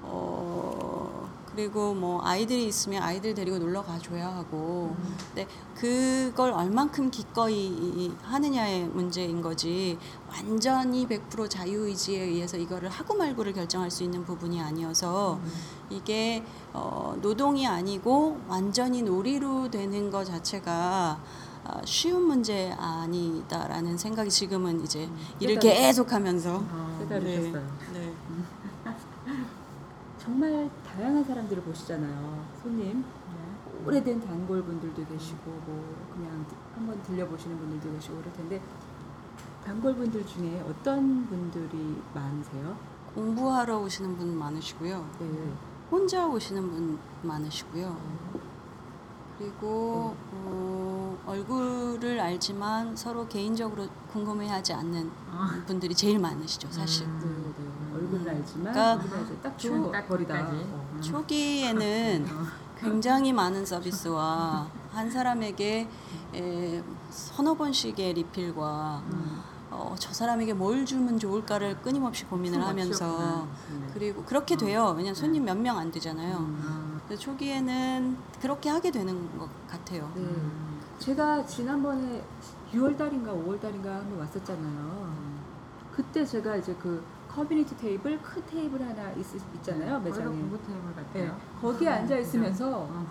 [0.02, 0.85] 어
[1.56, 5.16] 그리고 뭐 아이들이 있으면 아이들 데리고 놀러 가줘야 하고 음.
[5.28, 13.90] 근데 그걸 얼만큼 기꺼이 하느냐의 문제인 거지 완전히 100% 자유의지에 의해서 이거를 하고 말고를 결정할
[13.90, 15.50] 수 있는 부분이 아니어서 음.
[15.88, 21.18] 이게 어, 노동이 아니고 완전히 놀이로 되는 것 자체가
[21.64, 25.08] 어, 쉬운 문제 아니다라는 생각이 지금은 이제
[25.40, 27.66] 일을 깨달으- 계속하면서 어, 깨달으셨어요.
[27.94, 28.12] 네.
[30.18, 32.44] 정말 다양한 사람들을 보시잖아요.
[32.62, 33.84] 손님 네.
[33.86, 38.62] 오래된 단골 분들도 계시고 뭐 그냥 한번 들려보시는 분들도 계시고 그럴 텐데
[39.64, 42.76] 단골 분들 중에 어떤 분들이 많으세요?
[43.14, 45.06] 공부하러 오시는 분 많으시고요.
[45.20, 45.52] 네.
[45.90, 47.96] 혼자 오시는 분 많으시고요.
[49.38, 55.10] 그리고 어, 얼굴을 알지만 서로 개인적으로 궁금해하지 않는
[55.66, 57.06] 분들이 제일 많으시죠, 사실.
[57.06, 57.94] 네, 네.
[57.94, 60.50] 얼굴은 알지만 그러니까 우리가 이제 딱 초- 좋은 거 버리다.
[61.02, 62.26] 초기에는
[62.78, 65.88] 굉장히 많은 서비스와 한 사람에게
[66.34, 69.42] 에, 서너 번씩의 리필과 음.
[69.70, 73.48] 어, 저 사람에게 뭘 주면 좋을까를 끊임없이 고민을 하면서 없었구나.
[73.94, 74.94] 그리고 그렇게 돼요.
[74.96, 76.36] 왜냐면 손님 몇 명 안 되잖아요.
[76.38, 77.00] 음.
[77.06, 80.10] 근데 초기에는 그렇게 하게 되는 것 같아요.
[80.14, 80.26] 네.
[80.98, 82.22] 제가 지난번에
[82.72, 85.14] 6월 달인가 5월 달인가 한번 왔었잖아요.
[85.94, 87.02] 그때 제가 이제 그
[87.36, 90.24] 커뮤니티 테이블 큰 테이블 하나 있, 있잖아요 매장에.
[90.24, 91.40] 공부 테이블 네, 같아요.
[91.60, 93.06] 거기에 앉아 있으면서 어.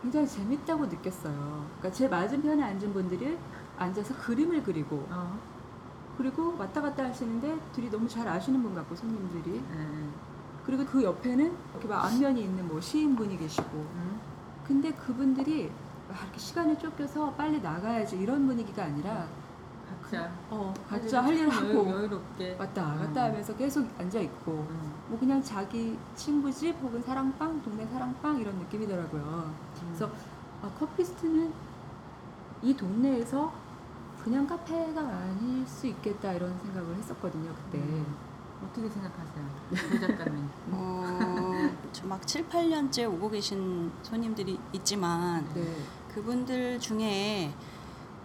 [0.00, 1.66] 굉장히 재밌다고 느꼈어요.
[1.78, 3.36] 그러니까 제 맞은편에 앉은 분들이
[3.76, 5.38] 앉아서 그림을 그리고 어.
[6.16, 10.08] 그리고 왔다 갔다 하시는데 둘이 너무 잘 아시는 분 같고 손님들이 네.
[10.64, 14.20] 그리고 그 옆에는 이렇게 막 안면이 있는 뭐 시인분이 계시고 음.
[14.66, 15.70] 근데 그분들이
[16.08, 19.26] 막 이렇게 시간에 쫓겨서 빨리 나가야지 이런 분위기가 아니라
[20.06, 22.98] 각자 어 각자 할일 하고 여유, 여유롭게 왔다 음.
[22.98, 24.94] 갔다 하면서 계속 앉아 있고 음.
[25.08, 29.52] 뭐 그냥 자기 친구 집 혹은 사랑방 동네 사랑방 이런 느낌이더라고요.
[29.84, 30.10] 그래서
[30.62, 31.52] 아, 커피스트는
[32.62, 33.52] 이 동네에서
[34.22, 37.78] 그냥 카페가 아닐 수 있겠다 이런 생각을 했었거든요 그때.
[37.78, 38.16] 음.
[38.64, 39.44] 어떻게 생각하세요,
[39.76, 40.48] 조 작가님?
[40.72, 45.76] 어, 저막 7, 8년째 오고 계신 손님들이 있지만 네.
[46.14, 47.52] 그분들 중에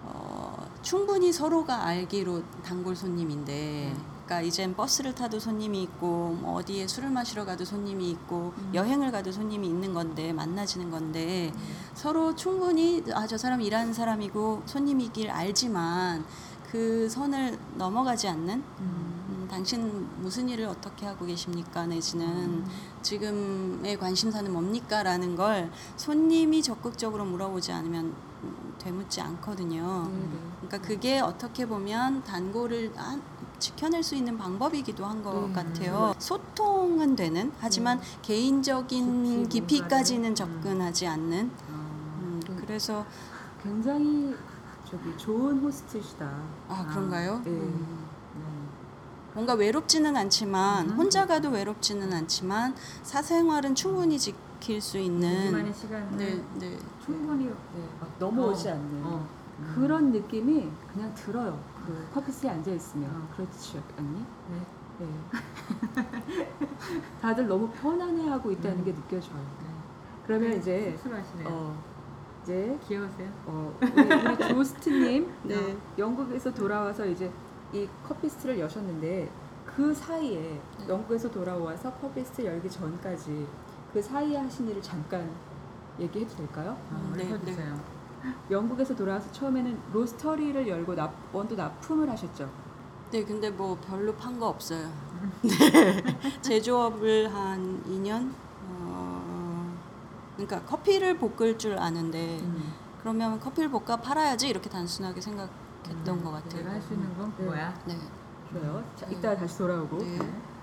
[0.04, 3.94] 어, 충분히 서로가 알기로 단골 손님인데
[4.26, 8.72] 그러니까 이젠 버스를 타도 손님이 있고 뭐 어디에 술을 마시러 가도 손님이 있고 음.
[8.74, 11.52] 여행을 가도 손님이 있는 건데 만나지는 건데
[11.94, 16.26] 서로 충분히 아 저 사람 일하는 사람이고 손님이길 알지만
[16.72, 19.26] 그 선을 넘어가지 않는 음.
[19.30, 21.86] 음, 당신 무슨 일을 어떻게 하고 계십니까?
[21.86, 22.65] 내지는 음.
[23.02, 25.04] 지금의 관심사는 뭡니까?
[25.04, 28.31] 라는 걸 손님이 적극적으로 물어보지 않으면 음,
[28.80, 30.10] 되묻지 않거든요.
[30.12, 30.38] 네, 네.
[30.62, 33.21] 그러니까 그게 어떻게 보면 단골을 한-
[33.60, 35.54] 지켜낼 수 있는 방법이기도 한것 네.
[35.54, 36.13] 같아요.
[36.17, 41.73] 소통은 되는 하지만 개인적인 깊이 뭔가를, 접근하지 않는 어.
[42.21, 43.06] 음, 그래서
[43.62, 44.36] 굉장히
[44.89, 46.25] 저기 좋은 호스트시다.
[46.67, 47.41] 아 그런가요?
[47.45, 47.51] 네.
[47.51, 48.08] 음.
[48.36, 48.43] 네.
[49.34, 50.95] 뭔가 외롭지는 않지만 음.
[50.97, 55.54] 혼자 가도 외롭지는 않지만 사생활은 충분히 지킬 수 있는
[56.17, 56.77] 네, 네.
[57.12, 59.28] 충분히 네, 막 넘어오지 어, 않는 어.
[59.60, 59.71] 음.
[59.76, 61.60] 그런 느낌이 그냥 들어요.
[61.86, 63.36] 그 커피스에 앉아 있으면 어.
[63.36, 64.26] 그렇지 않니?
[64.50, 64.62] 네.
[65.00, 66.47] 네.
[67.21, 68.86] 다들 너무 편안해하고 있다는 음.
[68.86, 69.36] 게 느껴져요.
[69.36, 69.67] 네.
[70.26, 71.47] 그러면 이제 쑥스러워하시네요.
[71.50, 71.91] 어
[72.43, 73.30] 이제 귀여우세요?
[73.45, 75.56] 어, 우리, 우리 조스트님 네.
[75.56, 77.32] 어, 영국에서 돌아와서 이제
[77.74, 79.30] 이 커피스트를 여셨는데
[79.65, 83.47] 그 사이에 영국에서 돌아와서 커피스트 열기 전까지
[83.93, 85.30] 그 사이에 하신 일을 잠깐
[85.99, 86.77] 얘기해도 될까요?
[86.91, 87.80] 어, 네, 읽어주세요.
[88.49, 92.49] 영국에서 돌아와서 처음에는 로스터리를 열고 납, 원두 납품을 하셨죠.
[93.12, 94.88] 네, 근데 뭐 별로 판 거 없어요.
[95.41, 96.32] 네.
[96.41, 98.32] 제조업을 한 2년
[98.67, 99.77] 어,
[100.36, 102.73] 그러니까 커피를 볶을 줄 아는데 음.
[103.01, 106.62] 그러면 커피를 볶아 팔아야지 이렇게 단순하게 생각했던 것 같아요.
[106.63, 107.45] 내가 할 수 있는 건 네.
[107.45, 107.73] 뭐야?
[107.86, 107.97] 네.
[108.51, 108.84] 좋아요.
[108.95, 109.15] 자, 네.
[109.15, 110.19] 이따 다시 돌아오고 네.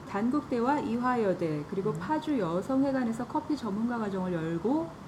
[0.09, 1.99] 단국대와 이화여대 그리고 음.
[1.99, 5.08] 파주 여성회관에서 커피 전문가 과정을 열고 어.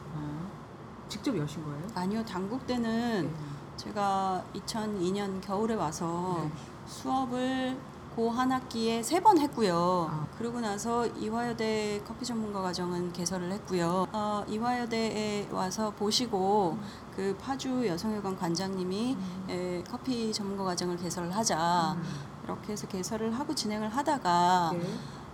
[1.11, 1.83] 직접 여신 거예요.
[1.94, 3.35] 아니요, 당국 때는 네.
[3.77, 6.51] 제가 2002년 겨울에 와서 네.
[6.87, 7.77] 수업을
[8.16, 10.09] 고 한 학기에 세 번 했고요.
[10.11, 10.27] 아.
[10.37, 14.07] 그러고 나서 이화여대 커피 전문가 과정은 개설을 했고요.
[14.12, 16.77] 어, 이화여대에 와서 보시고
[17.14, 19.16] 그 파주 여성회관 관장님이
[19.49, 22.03] 에, 커피 전문가 과정을 개설을 하자 음.
[22.44, 24.81] 이렇게 해서 개설을 하고 진행을 하다가 네.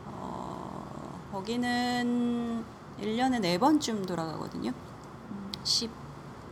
[0.07, 2.63] 어, 거기는
[3.01, 4.71] 1년에 네 번쯤 돌아가거든요.
[5.67, 5.69] 음.
[5.69, 5.91] 10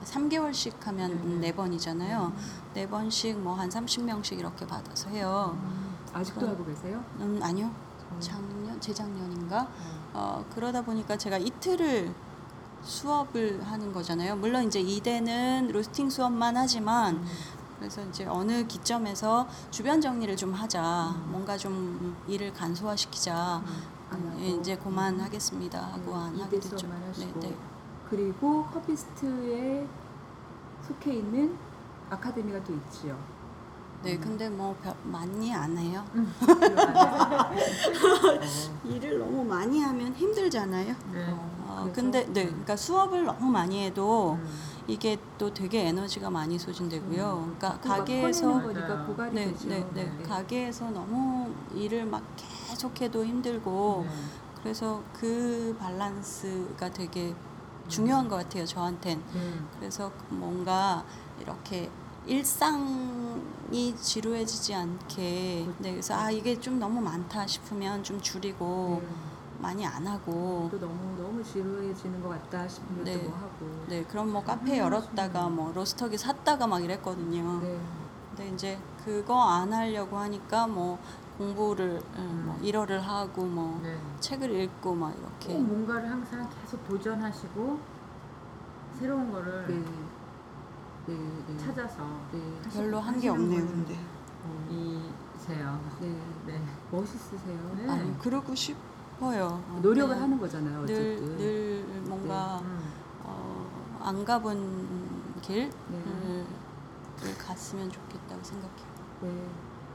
[0.04, 1.34] 3개월씩 하면 네, 네.
[1.48, 2.32] 네 번이잖아요.
[2.74, 5.56] 네 번씩 뭐 한 30명씩 이렇게 받아서 해요.
[5.62, 5.96] 음.
[6.12, 7.02] 아직도 그럼- 하고 계세요?
[7.20, 7.70] 음, 아니요.
[8.20, 10.10] 작년 재작년인가 음.
[10.12, 12.12] 어, 그러다 보니까 제가 이틀을
[12.82, 14.36] 수업을 하는 거잖아요.
[14.36, 17.26] 물론 이제 이대는 로스팅 수업만 하지만 음.
[17.78, 21.14] 그래서 이제 어느 기점에서 주변 정리를 좀 하자.
[21.16, 21.30] 음.
[21.30, 23.62] 뭔가 좀 일을 간소화시키자.
[24.10, 24.40] 안 하고.
[24.40, 26.86] 예, 이제 그만하겠습니다 하고 안 하게 됐죠.
[27.16, 27.56] 네, 네.
[28.08, 29.86] 그리고 커피스트에
[30.86, 31.56] 속해 있는
[32.10, 33.16] 아카데미가 또 있지요.
[34.02, 36.04] 네, 근데 뭐 별- 많이 안 해요.
[36.14, 36.24] 어,
[38.84, 40.94] 일을 너무 많이 하면 힘들잖아요.
[41.12, 41.24] 네.
[41.30, 41.92] 어, 그래서?
[41.94, 44.46] 근데 네, 그러니까 수업을 너무 많이 해도 음.
[44.86, 47.54] 이게 또 되게 에너지가 많이 소진되고요.
[47.58, 48.60] 그러니까 또막 가게에서
[49.32, 49.68] 네, 되죠.
[49.68, 54.14] 네, 네, 가게에서 너무 일을 막 계속해도 힘들고 네.
[54.62, 57.34] 그래서 그 밸런스가 되게
[57.88, 59.22] 중요한 것 같아요 저한텐.
[59.34, 59.68] 음.
[59.78, 61.04] 그래서 뭔가
[61.40, 61.90] 이렇게
[62.26, 69.08] 일상이 지루해지지 않게 네, 그래서 아 이게 좀 너무 많다 싶으면 좀 줄이고 네.
[69.58, 73.22] 많이 안 하고 또 너무 너무 지루해지는 것 같다 싶으면 네.
[73.22, 73.84] 또뭐 하고.
[73.88, 77.60] 네 그럼 뭐 카페 열었다가 뭐 로스터기 샀다가 막 이랬거든요.
[77.60, 77.78] 네.
[78.30, 80.98] 근데 이제 그거 안 하려고 하니까 뭐
[81.38, 83.98] 공부를 음, 뭐 일어를 하고 뭐 네.
[84.20, 87.78] 책을 읽고 막꼭 이렇게 뭔가를 항상 계속 도전하시고
[88.98, 89.84] 새로운 거를 네.
[91.06, 91.18] 네.
[91.48, 91.56] 네.
[91.58, 92.40] 찾아서 네.
[92.72, 93.98] 별로 한 게 없네요 근데
[94.44, 95.80] 어, 이세요.
[96.00, 96.16] 네.
[96.46, 96.60] 네.
[96.90, 97.74] 멋있으세요.
[97.76, 97.90] 네.
[97.90, 100.86] 아니 그러고 싶어요 어, 노력을 그냥 하는 거잖아요.
[100.86, 101.36] 늘, 어쨌든.
[101.36, 102.92] 늘 뭔가 음.
[103.24, 106.44] 어, 안 가본 길을 네.
[107.38, 108.86] 갔으면 좋겠다고 생각해요
[109.22, 109.48] 네.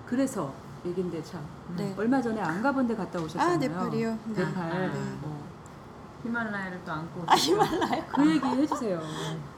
[0.06, 0.54] 그래서
[0.86, 1.42] 얘긴데 참
[1.76, 1.94] 네.
[1.98, 3.54] 얼마 전에 안 가본 데 갔다 오셨잖아요.
[3.54, 4.46] 아 네팔이요 네.
[4.46, 4.92] 네팔.
[4.92, 5.00] 네.
[5.24, 5.50] 어.
[6.24, 7.34] 히말라야를 또 안고 아.
[7.36, 9.02] 히말라야 그 얘기 해주세요.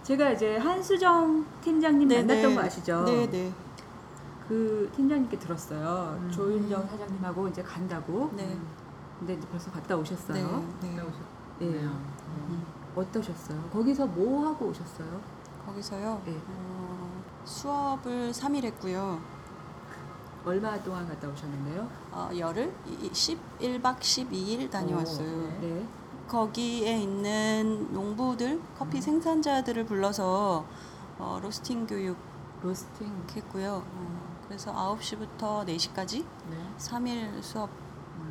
[0.04, 2.56] 제가 이제 한수정 팀장님 네, 만났던 네.
[2.56, 3.04] 거 아시죠?
[3.06, 3.52] 네 네
[4.48, 6.18] 그 팀장님께 들었어요.
[6.20, 6.30] 음.
[6.30, 8.30] 조윤정 사장님하고 이제 간다고.
[8.36, 8.58] 네.
[9.18, 10.02] 근데 이제 벌써 갔다 네.
[10.02, 10.66] 오셨어요.
[10.82, 10.90] 네.
[10.90, 10.98] 네.
[10.98, 11.68] 예.
[11.70, 11.90] 오셨네요.
[11.90, 12.66] 음.
[12.94, 13.62] 어떠셨어요?
[13.72, 15.22] 거기서 뭐 하고 오셨어요?
[15.66, 16.38] 거기서요 네.
[16.48, 19.22] 어, 수업을 3일 했고요
[20.44, 21.88] 얼마 동안 갔다 오셨는데요?
[22.12, 22.74] 어, 열흘
[23.12, 25.86] 11박 12일 다녀왔어요 오, 네.
[26.28, 29.02] 거기에 있는 농부들 커피 음.
[29.02, 30.66] 생산자들을 불러서
[31.20, 32.18] 어, 로스팅 교육
[32.64, 33.26] 로스팅.
[33.36, 36.58] 했고요 어, 그래서 9시부터 4시까지 네.
[36.78, 37.70] 3일 수업을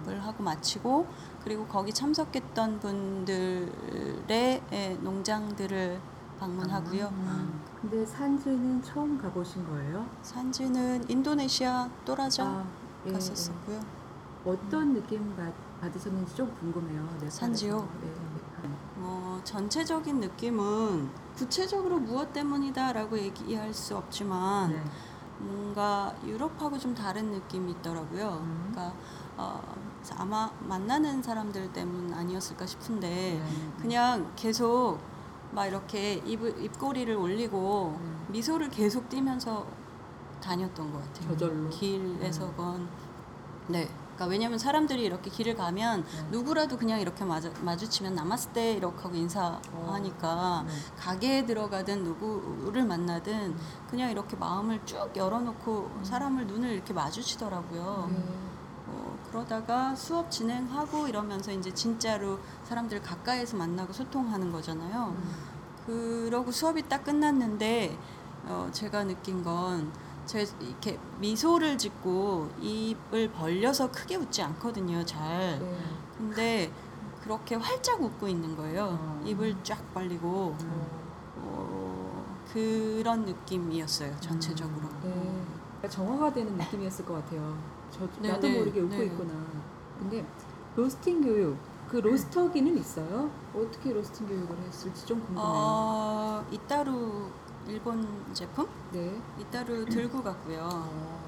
[0.09, 0.20] 음.
[0.20, 1.07] 하고 마치고
[1.44, 6.01] 그리고 거기 참석했던 분들의 예, 농장들을
[6.38, 7.07] 방문하고요.
[7.07, 7.62] 음.
[7.80, 10.06] 근데 산지는 처음 가보신 거예요?
[10.22, 12.64] 산지는 인도네시아 또라자 아,
[13.06, 13.76] 예, 갔었었고요.
[13.76, 14.50] 예.
[14.50, 17.02] 어떤 느낌 받, 받으셨는지 좀 궁금해요.
[17.02, 17.30] 네팔에서.
[17.38, 17.88] 산지요?
[18.02, 18.08] 네,
[18.62, 18.70] 네.
[18.98, 24.84] 어, 전체적인 느낌은 구체적으로 무엇 때문이다라고 얘기할 수 없지만 네.
[25.38, 28.40] 뭔가 유럽하고 좀 다른 느낌이 있더라고요.
[28.42, 28.68] 음.
[28.70, 28.94] 그러니까
[29.38, 29.62] 어,
[30.16, 33.42] 아마 만나는 사람들 때문 아니었을까 싶은데 네.
[33.80, 34.98] 그냥 계속
[35.52, 38.26] 막 이렇게 입, 입꼬리를 올리고 음.
[38.28, 39.66] 미소를 계속 띠면서
[40.40, 41.28] 다녔던 것 같아요.
[41.30, 41.68] 저절로.
[41.70, 42.88] 길에서건
[43.68, 43.88] 네.
[44.20, 46.26] 그러니까 왜냐면 사람들이 이렇게 길을 가면 네.
[46.30, 50.72] 누구라도 그냥 이렇게 마주, 마주치면 나마스테 이렇게 하고 인사하니까 네.
[50.98, 53.58] 가게에 들어가든 누구를 만나든 음.
[53.88, 58.10] 그냥 이렇게 마음을 쭉 열어놓고 사람을 눈을 이렇게 마주치더라고요.
[58.10, 58.49] 네.
[59.30, 65.14] 어, 그러다가 수업 진행하고 이러면서 이제 진짜로 사람들 가까이서 만나고 소통하는 거잖아요.
[65.16, 65.34] 음.
[65.86, 67.96] 그러고 수업이 딱 끝났는데
[68.44, 75.58] 어, 제가 느낀 건 제 이렇게 미소를 짓고 입을 벌려서 크게 웃지 않거든요, 잘.
[75.58, 75.78] 네.
[76.16, 76.72] 근데
[77.24, 78.96] 그렇게 활짝 웃고 있는 거예요.
[79.00, 79.22] 어.
[79.26, 80.86] 입을 쫙 벌리고 음.
[81.36, 84.88] 어, 그런 느낌이었어요, 전체적으로.
[85.02, 85.88] 네.
[85.88, 87.58] 정화가 되는 느낌이었을 것 같아요.
[87.90, 89.05] 저 네, 나도 네, 모르게 웃고 네.
[89.07, 89.33] 있구나.
[89.98, 90.24] 근데
[90.76, 91.57] 로스팅 교육
[91.88, 93.31] 그 로스터기는 있어요?
[93.55, 95.44] 어떻게 로스팅 교육을 했을지 좀 궁금해요.
[95.44, 97.31] 어, 이따루
[97.66, 98.68] 일본 제품?
[98.92, 99.20] 네.
[99.38, 100.68] 이따루 들고 갔고요.
[100.72, 101.20] 어,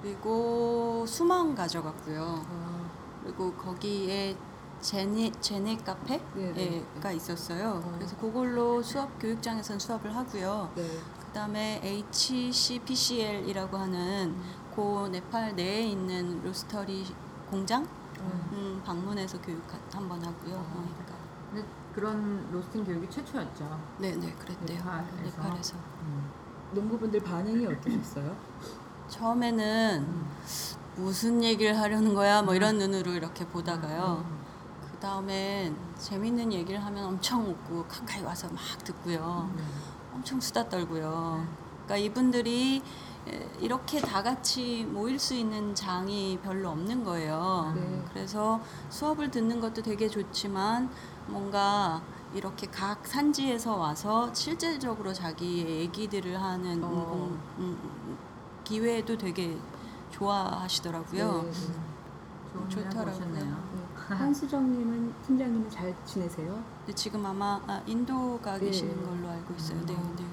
[0.00, 2.44] 그리고 수망 가져갔고요.
[2.48, 2.90] 아,
[3.22, 4.36] 그리고 거기에
[4.80, 7.14] 제네, 제네 카페가 네, 네.
[7.14, 7.82] 있었어요.
[7.84, 7.92] 어.
[7.96, 10.70] 그래서 그걸로 수업 교육장에서는 수업을 하고요.
[10.76, 10.86] 네.
[11.26, 14.34] 그다음에 HCPCL이라고 하는
[14.76, 17.06] 고 네팔 내에 있는 로스터리
[17.50, 17.82] 공장
[18.20, 20.54] 어, 음, 방문해서 교육 한번 하고요.
[20.54, 20.58] 어.
[20.58, 21.16] 어, 그러니까.
[21.50, 23.80] 근데 그런 로스팅 교육이 최초였죠.
[23.98, 24.78] 네, 네, 그랬대요.
[24.78, 25.42] 네팔에서.
[25.42, 25.76] 네팔에서.
[26.02, 26.30] 음.
[26.72, 28.36] 농부분들 반응이 어떠셨어요?
[29.08, 30.30] 처음에는 음.
[30.96, 32.42] 무슨 얘기를 하려는 거야?
[32.42, 32.56] 뭐 음.
[32.56, 34.26] 이런 눈으로 이렇게 보다가요.
[34.28, 34.36] 음.
[34.92, 39.50] 그 다음엔 재밌는 얘기를 하면 엄청 웃고 가까이 와서 막 듣고요.
[39.56, 39.64] 음.
[40.14, 41.65] 엄청 수다 떨고요.
[41.86, 42.82] 그러니까 이분들이
[43.28, 47.72] 에, 이렇게 다 같이 모일 수 있는 장이 별로 없는 거예요.
[47.74, 48.04] 네.
[48.12, 48.60] 그래서
[48.90, 50.90] 수업을 듣는 것도 되게 좋지만
[51.28, 52.02] 뭔가
[52.34, 56.88] 이렇게 각 산지에서 와서 실질적으로 자기의 얘기들을 하는 어.
[56.88, 58.18] 공- 음, 음,
[58.64, 59.56] 기회도 되게
[60.10, 61.42] 좋아하시더라고요.
[61.42, 62.68] 네, 네.
[62.68, 63.04] 좋더라고요.
[63.14, 63.44] 보셨네요.
[63.74, 64.14] 네.
[64.14, 66.62] 한수정님은 팀장님은 잘 지내세요?
[66.80, 68.66] 근데 지금 아마 아, 인도 가 네.
[68.66, 69.84] 계시는 걸로 알고 있어요.
[69.86, 70.14] 네, 음.
[70.16, 70.24] 네.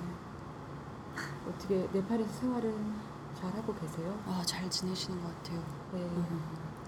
[1.48, 2.94] 어떻게 네팔에서 생활은
[3.40, 4.18] 잘 하고 계세요?
[4.28, 5.60] 아, 잘 지내시는 것 같아요.
[5.94, 6.00] 네.
[6.00, 6.40] 음.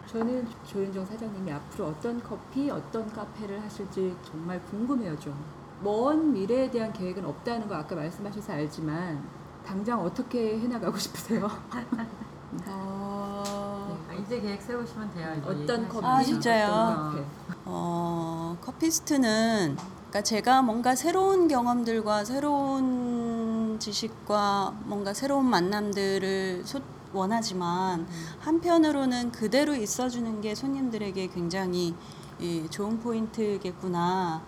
[0.07, 5.35] 저는 조윤정 사장님이 앞으로 어떤 커피, 어떤 카페를 하실지 정말 궁금해요, 좀.
[5.81, 9.21] 먼 미래에 대한 계획은 없다는 거 아까 말씀하셔서 알지만
[9.65, 11.49] 당장 어떻게 해나가고 싶으세요?
[12.67, 15.33] 어, 아, 이제 계획 세우시면 돼요.
[15.37, 15.89] 이제 어떤.
[15.89, 16.67] 커피, 아, 진짜요?
[16.71, 17.25] 어떤 카페?
[17.65, 23.44] 어, 커피스트는 그러니까 제가 뭔가 새로운 경험들과 새로운
[23.79, 26.81] 지식과 뭔가 새로운 만남들을 소-
[27.13, 28.07] 원하지만
[28.39, 31.95] 한편으로는 그대로 있어주는 게 손님들에게 굉장히
[32.41, 34.41] 예, 좋은 포인트겠구나라는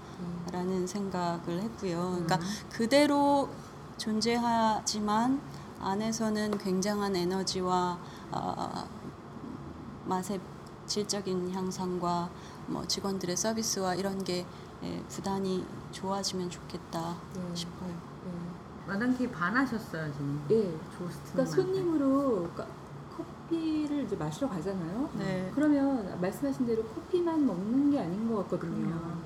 [0.86, 2.12] 생각을 했고요.
[2.26, 3.48] 그러니까 그대로
[3.98, 5.40] 존재하지만
[5.80, 7.98] 안에서는 굉장한 에너지와
[8.32, 8.88] 어,
[10.06, 10.40] 맛의
[10.86, 12.30] 질적인 향상과
[12.68, 14.46] 뭐 직원들의 서비스와 이런 게
[14.84, 17.42] 예, 부단히 좋아지면 좋겠다 네.
[17.56, 18.07] 싶어요.
[18.88, 18.94] 네.
[18.94, 20.42] 마당티 반하셨어요 지금.
[20.52, 20.72] 예.
[20.98, 21.34] 조스트.
[21.34, 22.66] 그러니까 손님으로 까-
[23.18, 25.10] 커피를 이제 마시러 가잖아요.
[25.18, 25.52] 네.
[25.54, 28.88] 그러면 말씀하신 대로 커피만 먹는 게 아닌 것 같거든요.
[28.88, 29.18] 그럼요.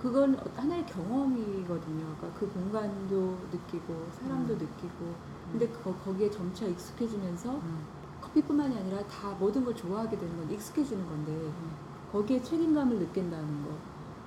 [0.00, 2.14] 그건 하나의 경험이거든요.
[2.18, 4.58] 그러니까 그 공간도 느끼고 사람도 음.
[4.58, 5.14] 느끼고
[5.52, 7.78] 근데 거, 거기에 점차 익숙해지면서 음.
[8.20, 11.50] 커피뿐만이 아니라 다 모든 걸 좋아하게 되는 건 익숙해지는 건데
[12.12, 13.70] 거기에 책임감을 느낀다는 거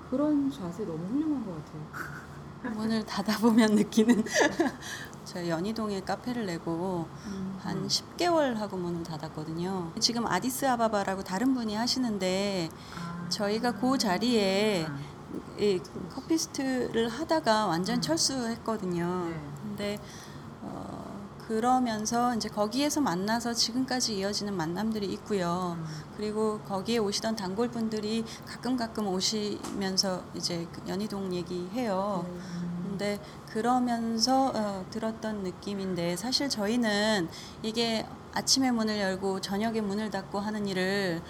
[0.09, 1.81] 그런 자세 너무 훌륭한 것 같아요.
[2.71, 4.23] 문을 닫아보면 느끼는
[5.25, 7.59] 저희 연희동에 카페를 내고 음.
[7.61, 9.93] 한 10개월 하고 문을 닫았거든요.
[9.99, 13.29] 지금 아디스 아바바라고 다른 분이 하시는데 아.
[13.29, 14.97] 저희가 그 자리에 아.
[15.59, 15.79] 이
[16.13, 18.01] 커피스트를 하다가 완전 음.
[18.01, 19.29] 철수했거든요.
[19.29, 19.41] 네.
[19.63, 20.32] 근데 어,
[21.47, 25.77] 그러면서 이제 거기에서 만나서 지금까지 이어지는 만남들이 있고요.
[25.77, 25.85] 음.
[26.15, 32.25] 그리고 거기에 오시던 단골 분들이 가끔 가끔 오시면서 이제 그 연희동 얘기해요.
[32.27, 32.39] 네.
[32.83, 33.19] 근데
[33.49, 37.27] 그러면서 어, 들었던 느낌인데 사실 저희는
[37.61, 41.21] 이게 아침에 문을 열고 저녁에 문을 닫고 하는 일을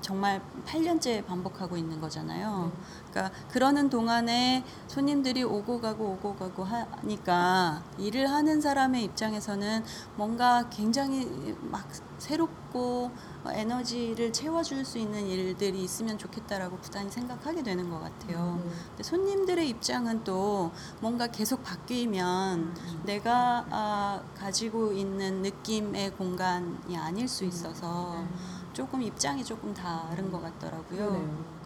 [0.00, 2.72] 정말 8년째 반복하고 있는 거잖아요.
[3.10, 9.84] 그러니까 그러는 동안에 손님들이 오고 가고 오고 가고 하니까 일을 하는 사람의 입장에서는
[10.16, 13.10] 뭔가 굉장히 막 새롭고
[13.50, 18.60] 에너지를 채워줄 수 있는 일들이 있으면 좋겠다라고 부단히 생각하게 되는 것 같아요.
[18.64, 18.70] 네.
[18.88, 20.70] 근데 손님들의 입장은 또
[21.00, 23.02] 뭔가 계속 바뀌면 음.
[23.04, 28.24] 내가 아, 가지고 있는 느낌의 공간이 아닐 수 있어서
[28.72, 30.96] 조금 입장이 조금 다른 것 같더라고요.
[30.96, 31.62] 그러네요.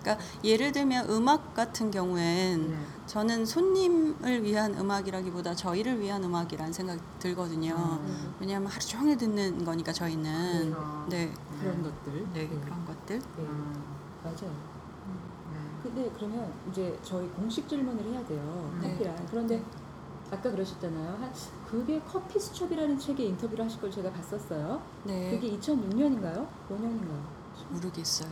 [0.00, 2.76] 그러니까 예를 들면 음악 같은 경우엔 네.
[3.06, 7.74] 저는 손님을 위한 음악이라기보다 저희를 위한 음악이라는 생각이 들거든요.
[7.74, 8.34] 음.
[8.40, 11.06] 왜냐하면 하루 종일 듣는 거니까 저희는 그래서.
[11.08, 12.26] 네, 그런 것들.
[12.32, 13.18] 네 그런 것들.
[13.18, 13.42] 네.
[13.42, 13.84] 음.
[14.22, 14.52] 맞아요.
[15.52, 15.58] 네.
[15.82, 18.78] 근데 그러면 이제 저희 공식 질문을 해야 돼요.
[18.80, 18.92] 네.
[18.92, 19.26] 커피랑.
[19.30, 19.62] 그런데
[20.30, 21.18] 아까 그러셨잖아요.
[21.20, 21.32] 한
[21.70, 24.80] 그게 커피 수첩이라는 책에 인터뷰를 하실 걸 제가 봤었어요.
[25.04, 26.46] 네, 그게 2006년인가요?
[26.70, 27.20] 5년인가요?
[27.70, 28.30] 모르겠어요.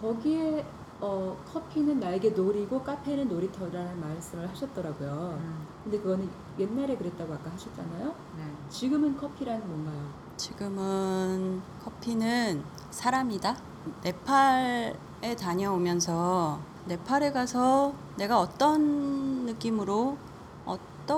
[0.00, 0.64] 거기에
[1.00, 5.38] 어, 커피는 나에게 놀이고 카페는 놀이터라는 말씀을 하셨더라고요.
[5.40, 5.66] 음.
[5.84, 6.28] 근데 그거는
[6.58, 8.06] 옛날에 그랬다고 아까 하셨잖아요.
[8.36, 8.44] 네.
[8.68, 10.08] 지금은 커피란 뭔가요?
[10.36, 13.56] 지금은 커피는 사람이다.
[14.02, 20.16] 네팔에 다녀오면서 네팔에 가서 내가 어떤 느낌으로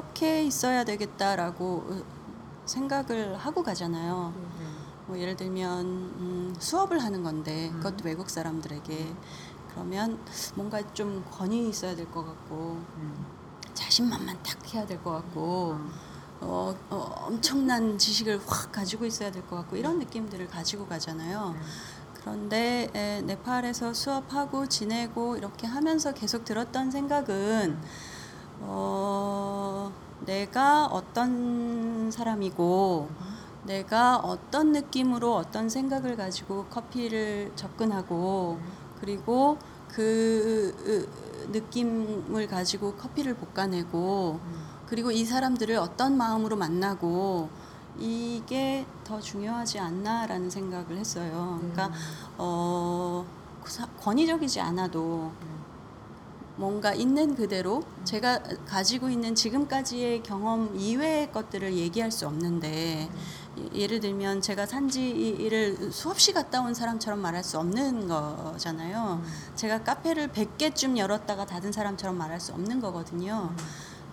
[0.00, 2.04] 어떻게 있어야 되겠다라고
[2.64, 4.32] 생각을 하고 가잖아요.
[4.36, 4.66] 네.
[5.08, 7.76] 뭐 예를 들면 음, 수업을 하는 건데 음.
[7.78, 9.12] 그것도 외국 사람들에게
[9.74, 10.16] 그러면
[10.54, 13.26] 뭔가 좀 권위 있어야 될 것 같고 음.
[13.74, 15.76] 자신만만 딱 해야 될 것 같고
[16.40, 21.50] 어, 어, 엄청난 지식을 확 가지고 있어야 될 것 같고 이런 느낌들을 가지고 가잖아요.
[21.54, 21.60] 네.
[22.20, 27.80] 그런데 에, 네팔에서 수업하고 지내고 이렇게 하면서 계속 들었던 생각은
[28.60, 29.92] 어,
[30.26, 33.08] 내가 어떤 사람이고
[33.64, 38.58] 내가 어떤 느낌으로 어떤 생각을 가지고 커피를 접근하고
[39.00, 39.58] 그리고
[39.88, 44.40] 그 으, 느낌을 가지고 커피를 볶아내고
[44.86, 47.48] 그리고 이 사람들을 어떤 마음으로 만나고
[47.98, 51.58] 이게 더 중요하지 않나라는 생각을 했어요.
[51.60, 51.90] 그러니까
[52.38, 53.24] 어
[53.64, 55.32] 사- 권위적이지 않아도
[56.60, 63.08] 뭔가 있는 그대로 제가 가지고 있는 지금까지의 경험 이외의 것들을 얘기할 수 없는데
[63.58, 69.22] 예- 예를 들면 제가 산지를 수없이 갔다 온 사람처럼 말할 수 없는 거잖아요.
[69.56, 73.54] 제가 카페를 100개쯤 열었다가 닫은 사람처럼 말할 수 없는 거거든요.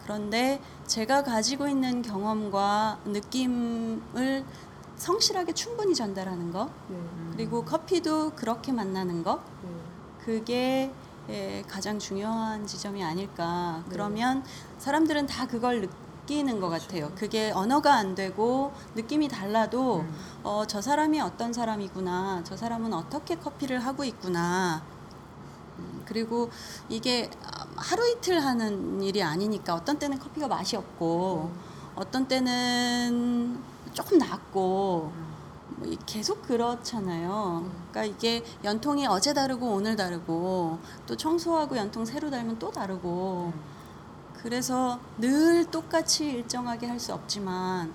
[0.03, 4.45] 그런데 제가 가지고 있는 경험과 느낌을
[4.95, 6.97] 성실하게 충분히 전달하는 거 네.
[7.33, 9.69] 그리고 커피도 그렇게 만나는 거 네.
[10.23, 10.91] 그게 에,
[11.67, 13.81] 가장 중요한 지점이 아닐까.
[13.85, 13.91] 네.
[13.91, 14.43] 그러면
[14.79, 17.11] 사람들은 다 그걸 느끼는 것 같아요.
[17.15, 20.15] 그게 언어가 안 되고 느낌이 달라도 음.
[20.43, 22.41] 어, 저 사람이 어떤 사람이구나.
[22.43, 24.81] 저 사람은 어떻게 커피를 하고 있구나.
[25.79, 26.49] 음, 그리고
[26.89, 27.29] 이게
[27.75, 31.51] 하루 이틀 하는 일이 아니니까 어떤 때는 커피가 맛이 없고
[31.95, 33.59] 어떤 때는
[33.93, 35.26] 조금 낫고 뭐 이-
[36.05, 37.69] 계속 그렇잖아요.
[37.91, 43.53] 그러니까 이게 연통이 어제 다르고 오늘 다르고 또 청소하고 연통 새로 달면 또 다르고
[44.33, 47.93] 그래서 늘 똑같이 일정하게 할 수 없지만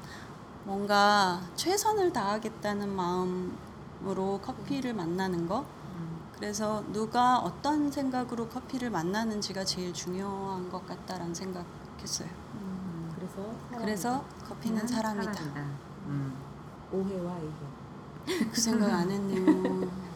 [0.64, 5.64] 뭔가 최선을 다하겠다는 마음으로 커피를 만나는 거
[6.36, 12.28] 그래서 누가 어떤 생각으로 커피를 만나는지가 제일 중요한 것 같다라는 생각했어요.
[12.54, 13.34] 음, 그래서
[13.70, 13.78] 사람이다.
[13.78, 15.32] 그래서 커피는 사람이다.
[16.06, 16.41] 음.
[16.92, 18.48] 오해와 이해.
[18.52, 19.90] 그 생각 안 했네요.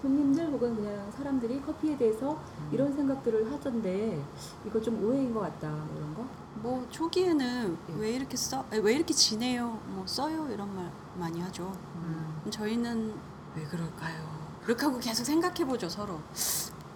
[0.00, 2.68] 손님들 혹은 그냥 사람들이 커피에 대해서 음.
[2.72, 4.22] 이런 생각들을 하던데
[4.66, 6.26] 이거 좀 오해인 것 같다 뭐 이런 거?
[6.56, 7.94] 뭐 초기에는 예.
[7.98, 11.72] 왜 이렇게 써, 아니, 왜 이렇게 지내요, 뭐 써요 이런 말 많이 하죠.
[11.96, 12.42] 음.
[12.50, 13.14] 저희는
[13.56, 14.44] 왜 그럴까요?
[14.66, 16.20] 이렇게 하고 계속 생각해 보죠 서로.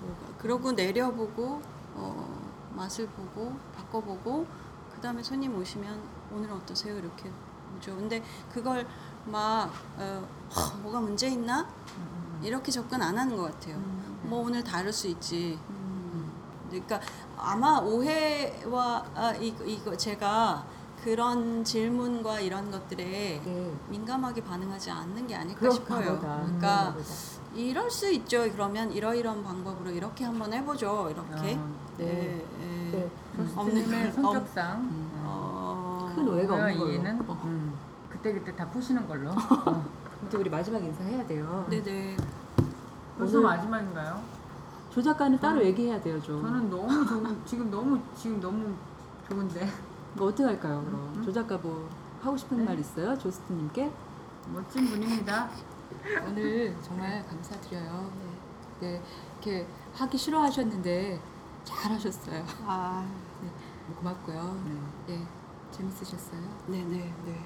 [0.01, 0.39] 뭐가.
[0.39, 1.63] 그러고 내려보고
[1.95, 4.47] 어, 맛을 보고 바꿔보고
[4.95, 5.99] 그 다음에 손님 오시면
[6.35, 7.31] 오늘 어떠세요 이렇게
[7.77, 7.97] 오죠.
[7.97, 8.23] 근데
[8.53, 8.87] 그걸
[9.31, 11.67] 막 어, 하, 뭐가 문제 있나
[12.43, 13.77] 이렇게 접근 안 하는 것 같아요.
[13.77, 14.21] 음.
[14.25, 15.59] 뭐 오늘 다를 수 있지.
[15.71, 16.31] 음.
[16.69, 17.01] 그러니까
[17.37, 20.65] 아마 오해와 아, 이거, 이거 제가
[21.03, 23.73] 그런 질문과 이런 것들에 네.
[23.89, 26.17] 민감하게 반응하지 않는 게 아닐까 싶어요.
[26.17, 26.37] 보다.
[26.43, 27.05] 그러니까 보다.
[27.55, 28.51] 이럴 수 있죠.
[28.53, 31.09] 그러면 이러이런 방법으로 이렇게 한번 해보죠.
[31.11, 31.55] 이렇게.
[31.57, 32.05] 어, 네.
[32.05, 32.91] 예, 예.
[32.91, 33.11] 네.
[33.37, 35.23] 교수님의 없는- 성격상 음.
[35.25, 36.77] 어, 어, 큰 오해가 없는.
[36.91, 37.41] 이해는 어.
[37.45, 37.68] 음.
[38.19, 39.31] 그때 그때 다 푸시는 걸로.
[39.31, 39.85] 어.
[40.27, 41.67] 이제 우리 마지막 인사해야 돼요.
[41.71, 42.17] 네네.
[43.17, 44.23] 벌써 오늘- 마지막인가요?
[44.91, 46.43] 조 작가는 따로 얘기해야 돼요, 좀.
[46.43, 48.75] 저는 너무 좋은 지금 너무 지금 너무
[49.29, 49.69] 좋은데
[50.15, 51.13] 뭐 어떻게 할까요, 그럼?
[51.17, 51.23] 음.
[51.23, 51.89] 조 작가 뭐
[52.23, 52.65] 하고 싶은 네.
[52.65, 53.91] 말 있어요, 조스트님께?
[54.53, 55.49] 멋진 분입니다.
[56.27, 58.11] 오늘 정말 감사드려요.
[58.81, 59.01] 네,
[59.35, 61.21] 이렇게 하기 싫어하셨는데
[61.65, 62.45] 잘하셨어요.
[62.67, 63.07] 아,
[63.99, 64.61] 고맙고요.
[65.07, 65.15] 네.
[65.15, 65.27] 예,
[65.71, 66.41] 재밌으셨어요?
[66.67, 67.45] 네네 네.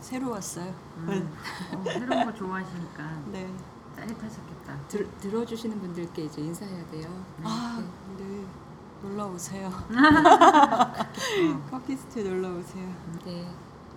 [0.00, 0.72] 새로웠어요.
[0.98, 1.34] 음.
[1.74, 3.50] 어, 새로운 거 좋아하시니까 네.
[3.96, 4.78] 짜릿하셨겠다.
[4.88, 7.24] 들, 들어주시는 분들께 이제 인사해야 돼요.
[7.42, 7.82] 아,
[8.16, 8.44] 네.
[9.02, 9.68] 놀러 오세요.
[9.90, 11.68] 어.
[11.70, 12.92] 커피스트 놀러 오세요.
[13.24, 13.46] 네,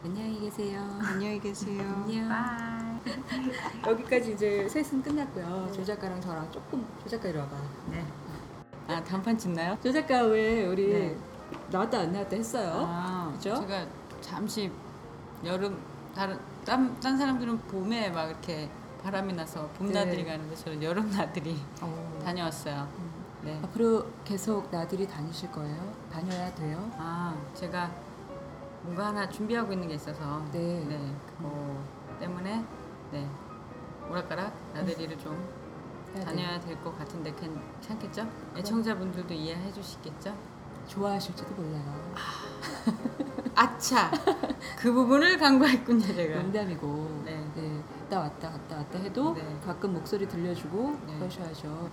[0.04, 0.82] 안녕히 계세요.
[1.04, 1.82] 안녕히 계세요.
[2.06, 3.02] 안녕.
[3.88, 5.72] 여기까지 이제 셋은 끝났고요.
[5.74, 7.56] 조 작가랑 저랑 조금, 조 작가 이리 와봐.
[7.90, 8.06] 네.
[8.88, 9.78] 아, 단판 짓나요?
[9.82, 11.18] 조 작가 왜 우리 네.
[11.72, 12.86] 나왔다 안 나왔다 했어요?
[12.88, 13.56] 아, 그죠?
[13.62, 13.86] 제가
[14.22, 14.72] 잠시
[15.44, 15.78] 여름
[16.16, 18.70] 다른 딴, 딴 사람들은 봄에 막 이렇게
[19.04, 19.94] 바람이 나서 봄 네.
[19.94, 22.20] 나들이 가는데 저는 여름 나들이 어.
[22.24, 22.88] 다녀왔어요.
[23.44, 23.60] 네.
[23.64, 25.94] 앞으로 계속 나들이 다니실 거예요?
[26.12, 26.92] 다녀야 돼요?
[26.98, 27.90] 아, 제가
[28.84, 30.86] 뭔가 하나 준비하고 있는 게 있어서 네.
[30.88, 31.16] 네.
[31.38, 31.78] 그거
[32.20, 32.64] 때문에
[33.12, 33.28] 네.
[34.10, 35.34] 오락가락 나들이를 좀
[36.14, 36.26] 해야 돼요.
[36.26, 38.28] 다녀야 될 것 같은데 괜찮겠죠?
[38.58, 40.36] 애청자분들도 이해해 주시겠죠?
[40.88, 42.14] 좋아하실지도 몰라요.
[43.56, 44.12] 아차!
[44.78, 46.42] 그 부분을 강구했군요, 제가.
[46.42, 47.22] 농담이고.
[47.26, 47.52] 네.
[47.56, 47.84] 네.
[48.12, 49.60] 갔다 왔다 갔다 왔다 해도 네.
[49.66, 51.18] 가끔 목소리 들려주고 네.
[51.20, 51.90] 그러셔야죠.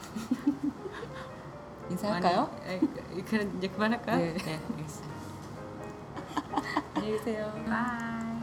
[1.91, 2.51] 인사할까요?
[2.65, 2.81] 아니, 에,
[3.25, 4.19] 그, 이제 그만할까요?
[4.19, 4.35] 네.
[4.35, 5.19] 네, 알겠습니다.
[6.95, 7.53] 안녕히 계세요.
[7.67, 8.38] 바이.